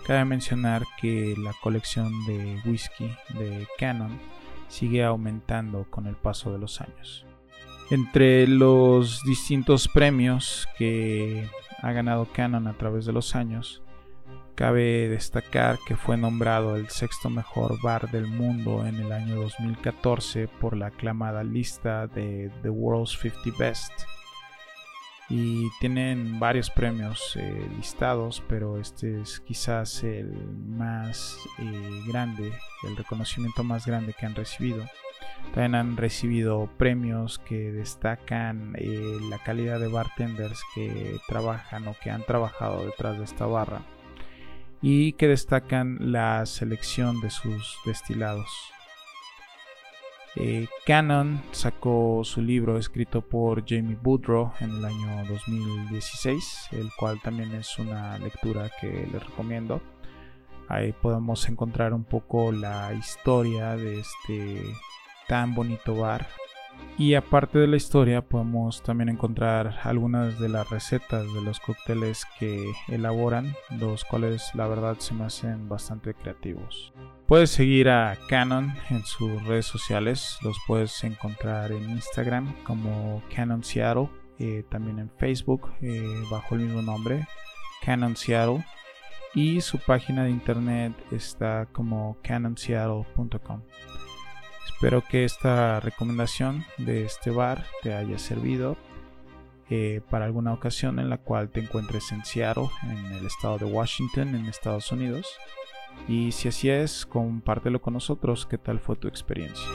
cabe 0.07 0.25
mencionar 0.25 0.83
que 0.99 1.35
la 1.37 1.53
colección 1.61 2.11
de 2.25 2.59
whisky 2.65 3.11
de 3.37 3.67
Canon 3.77 4.19
sigue 4.69 5.03
aumentando 5.03 5.85
con 5.89 6.07
el 6.07 6.15
paso 6.15 6.51
de 6.51 6.57
los 6.57 6.81
años. 6.81 7.25
Entre 7.91 8.47
los 8.47 9.21
distintos 9.23 9.87
premios 9.87 10.67
que 10.77 11.47
ha 11.83 11.91
ganado 11.91 12.27
Canon 12.33 12.67
a 12.67 12.73
través 12.73 13.05
de 13.05 13.13
los 13.13 13.35
años, 13.35 13.83
Cabe 14.57 15.07
destacar 15.07 15.77
que 15.85 15.95
fue 15.95 16.17
nombrado 16.17 16.77
el 16.77 16.89
sexto 16.89 17.29
mejor 17.29 17.79
bar 17.79 18.09
del 18.09 18.25
mundo 18.25 18.87
en 18.87 18.95
el 18.95 19.11
año 19.11 19.35
2014 19.35 20.47
por 20.47 20.75
la 20.75 20.87
aclamada 20.87 21.43
lista 21.43 22.07
de 22.07 22.51
The 22.63 22.71
World's 22.71 23.19
50 23.21 23.55
Best. 23.59 23.91
Y 25.29 25.69
tienen 25.81 26.39
varios 26.39 26.69
premios 26.69 27.35
eh, 27.35 27.69
listados, 27.75 28.41
pero 28.47 28.79
este 28.79 29.21
es 29.21 29.41
quizás 29.41 30.03
el 30.03 30.31
más 30.55 31.37
eh, 31.59 32.01
grande, 32.07 32.53
el 32.87 32.95
reconocimiento 32.95 33.63
más 33.63 33.85
grande 33.85 34.13
que 34.17 34.25
han 34.25 34.35
recibido. 34.35 34.85
También 35.53 35.75
han 35.75 35.97
recibido 35.97 36.69
premios 36.77 37.39
que 37.39 37.71
destacan 37.71 38.73
eh, 38.77 39.17
la 39.29 39.39
calidad 39.39 39.79
de 39.79 39.87
bartenders 39.87 40.61
que 40.73 41.17
trabajan 41.27 41.87
o 41.87 41.95
que 42.01 42.09
han 42.09 42.23
trabajado 42.23 42.85
detrás 42.85 43.17
de 43.17 43.25
esta 43.25 43.45
barra 43.45 43.81
y 44.81 45.13
que 45.13 45.27
destacan 45.27 45.97
la 45.99 46.45
selección 46.45 47.19
de 47.21 47.31
sus 47.31 47.77
destilados. 47.85 48.76
Eh, 50.39 50.67
Canon 50.85 51.41
sacó 51.51 52.21
su 52.23 52.41
libro 52.41 52.77
escrito 52.77 53.21
por 53.21 53.67
Jamie 53.67 53.97
Boudreau 53.99 54.51
en 54.59 54.69
el 54.69 54.85
año 54.85 55.25
2016, 55.27 56.67
el 56.73 56.91
cual 56.95 57.19
también 57.23 57.55
es 57.55 57.79
una 57.79 58.19
lectura 58.19 58.69
que 58.79 59.07
les 59.11 59.25
recomiendo. 59.25 59.81
Ahí 60.67 60.93
podemos 60.93 61.49
encontrar 61.49 61.91
un 61.91 62.03
poco 62.03 62.51
la 62.51 62.93
historia 62.93 63.75
de 63.75 64.01
este 64.01 64.61
tan 65.27 65.55
bonito 65.55 65.95
bar 65.95 66.27
y 66.97 67.13
aparte 67.13 67.59
de 67.59 67.67
la 67.67 67.77
historia 67.77 68.21
podemos 68.23 68.81
también 68.81 69.09
encontrar 69.09 69.79
algunas 69.83 70.39
de 70.39 70.49
las 70.49 70.69
recetas 70.69 71.31
de 71.33 71.41
los 71.41 71.59
cócteles 71.59 72.25
que 72.39 72.71
elaboran, 72.87 73.53
los 73.79 74.03
cuales 74.03 74.49
la 74.55 74.67
verdad 74.67 74.97
se 74.97 75.13
me 75.13 75.25
hacen 75.25 75.69
bastante 75.69 76.15
creativos. 76.15 76.93
Puedes 77.27 77.51
seguir 77.51 77.89
a 77.89 78.17
Canon 78.29 78.73
en 78.89 79.03
sus 79.03 79.45
redes 79.45 79.65
sociales, 79.65 80.39
los 80.41 80.57
puedes 80.65 81.03
encontrar 81.03 81.71
en 81.71 81.89
Instagram 81.89 82.55
como 82.63 83.21
Canon 83.33 83.63
Seattle, 83.63 84.09
eh, 84.39 84.63
también 84.69 84.99
en 84.99 85.11
Facebook 85.17 85.69
eh, 85.81 86.03
bajo 86.31 86.55
el 86.55 86.61
mismo 86.61 86.81
nombre, 86.81 87.27
Canon 87.83 88.15
Seattle, 88.15 88.63
y 89.35 89.61
su 89.61 89.77
página 89.77 90.23
de 90.23 90.31
internet 90.31 90.93
está 91.11 91.67
como 91.71 92.17
canonseattle.com. 92.23 93.61
Espero 94.67 95.01
que 95.01 95.23
esta 95.23 95.79
recomendación 95.79 96.65
de 96.77 97.03
este 97.03 97.31
bar 97.31 97.65
te 97.81 97.95
haya 97.95 98.19
servido 98.19 98.77
eh, 99.69 100.01
para 100.09 100.25
alguna 100.25 100.53
ocasión 100.53 100.99
en 100.99 101.09
la 101.09 101.17
cual 101.17 101.49
te 101.49 101.61
encuentres 101.61 102.11
en 102.11 102.23
Seattle, 102.23 102.69
en 102.83 103.13
el 103.13 103.25
estado 103.25 103.57
de 103.57 103.65
Washington, 103.65 104.35
en 104.35 104.45
Estados 104.45 104.91
Unidos. 104.91 105.27
Y 106.07 106.31
si 106.31 106.49
así 106.49 106.69
es, 106.69 107.05
compártelo 107.05 107.81
con 107.81 107.93
nosotros 107.93 108.45
qué 108.45 108.57
tal 108.57 108.79
fue 108.79 108.97
tu 108.97 109.07
experiencia. 109.07 109.65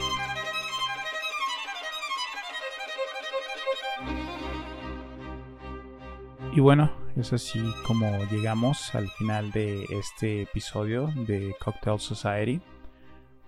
Y 6.53 6.59
bueno, 6.59 6.91
es 7.17 7.33
así 7.33 7.61
como 7.85 8.23
llegamos 8.31 8.93
al 8.93 9.09
final 9.09 9.51
de 9.51 9.85
este 9.89 10.43
episodio 10.43 11.11
de 11.27 11.55
Cocktail 11.59 11.99
Society. 11.99 12.61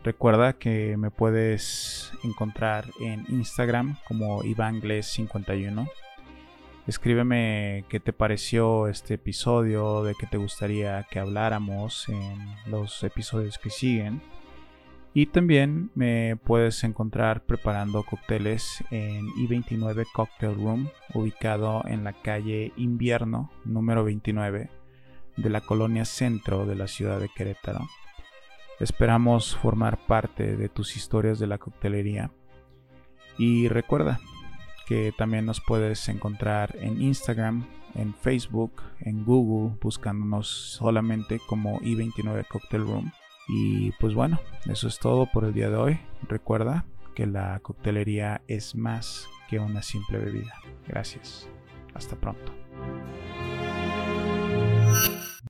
Recuerda 0.05 0.53
que 0.53 0.97
me 0.97 1.09
puedes 1.09 2.11
encontrar 2.23 2.85
en 3.01 3.25
Instagram 3.27 3.97
como 4.07 4.43
Ivangles51. 4.43 5.89
Escríbeme 6.85 7.85
qué 7.89 7.99
te 7.99 8.13
pareció 8.13 8.87
este 8.87 9.15
episodio, 9.15 10.03
de 10.03 10.13
qué 10.13 10.27
te 10.27 10.37
gustaría 10.37 11.07
que 11.09 11.17
habláramos 11.17 12.07
en 12.07 12.71
los 12.71 13.03
episodios 13.03 13.57
que 13.57 13.71
siguen. 13.71 14.21
Y 15.15 15.25
también 15.25 15.89
me 15.95 16.35
puedes 16.35 16.83
encontrar 16.83 17.41
preparando 17.41 18.03
cócteles 18.03 18.83
en 18.91 19.25
I-29 19.39 20.05
Cocktail 20.13 20.53
Room, 20.53 20.87
ubicado 21.15 21.81
en 21.87 22.03
la 22.03 22.13
calle 22.13 22.73
Invierno 22.77 23.49
número 23.63 24.03
29 24.03 24.69
de 25.35 25.49
la 25.49 25.61
colonia 25.61 26.05
centro 26.05 26.67
de 26.67 26.75
la 26.75 26.87
ciudad 26.87 27.19
de 27.19 27.29
Querétaro. 27.35 27.87
Esperamos 28.79 29.55
formar 29.55 30.05
parte 30.05 30.57
de 30.57 30.69
tus 30.69 30.95
historias 30.95 31.39
de 31.39 31.47
la 31.47 31.57
coctelería. 31.57 32.31
Y 33.37 33.67
recuerda 33.67 34.19
que 34.85 35.13
también 35.17 35.45
nos 35.45 35.61
puedes 35.61 36.07
encontrar 36.09 36.75
en 36.79 37.01
Instagram, 37.01 37.65
en 37.95 38.13
Facebook, 38.13 38.81
en 38.99 39.23
Google, 39.25 39.77
buscándonos 39.81 40.47
solamente 40.47 41.39
como 41.47 41.79
I29 41.79 42.47
Cocktail 42.47 42.83
Room. 42.83 43.11
Y 43.47 43.91
pues 43.93 44.13
bueno, 44.13 44.39
eso 44.65 44.87
es 44.87 44.99
todo 44.99 45.27
por 45.31 45.45
el 45.45 45.53
día 45.53 45.69
de 45.69 45.77
hoy. 45.77 45.99
Recuerda 46.27 46.85
que 47.13 47.25
la 47.25 47.59
coctelería 47.59 48.41
es 48.47 48.75
más 48.75 49.27
que 49.49 49.59
una 49.59 49.81
simple 49.81 50.17
bebida. 50.19 50.53
Gracias. 50.87 51.47
Hasta 51.93 52.15
pronto. 52.15 52.51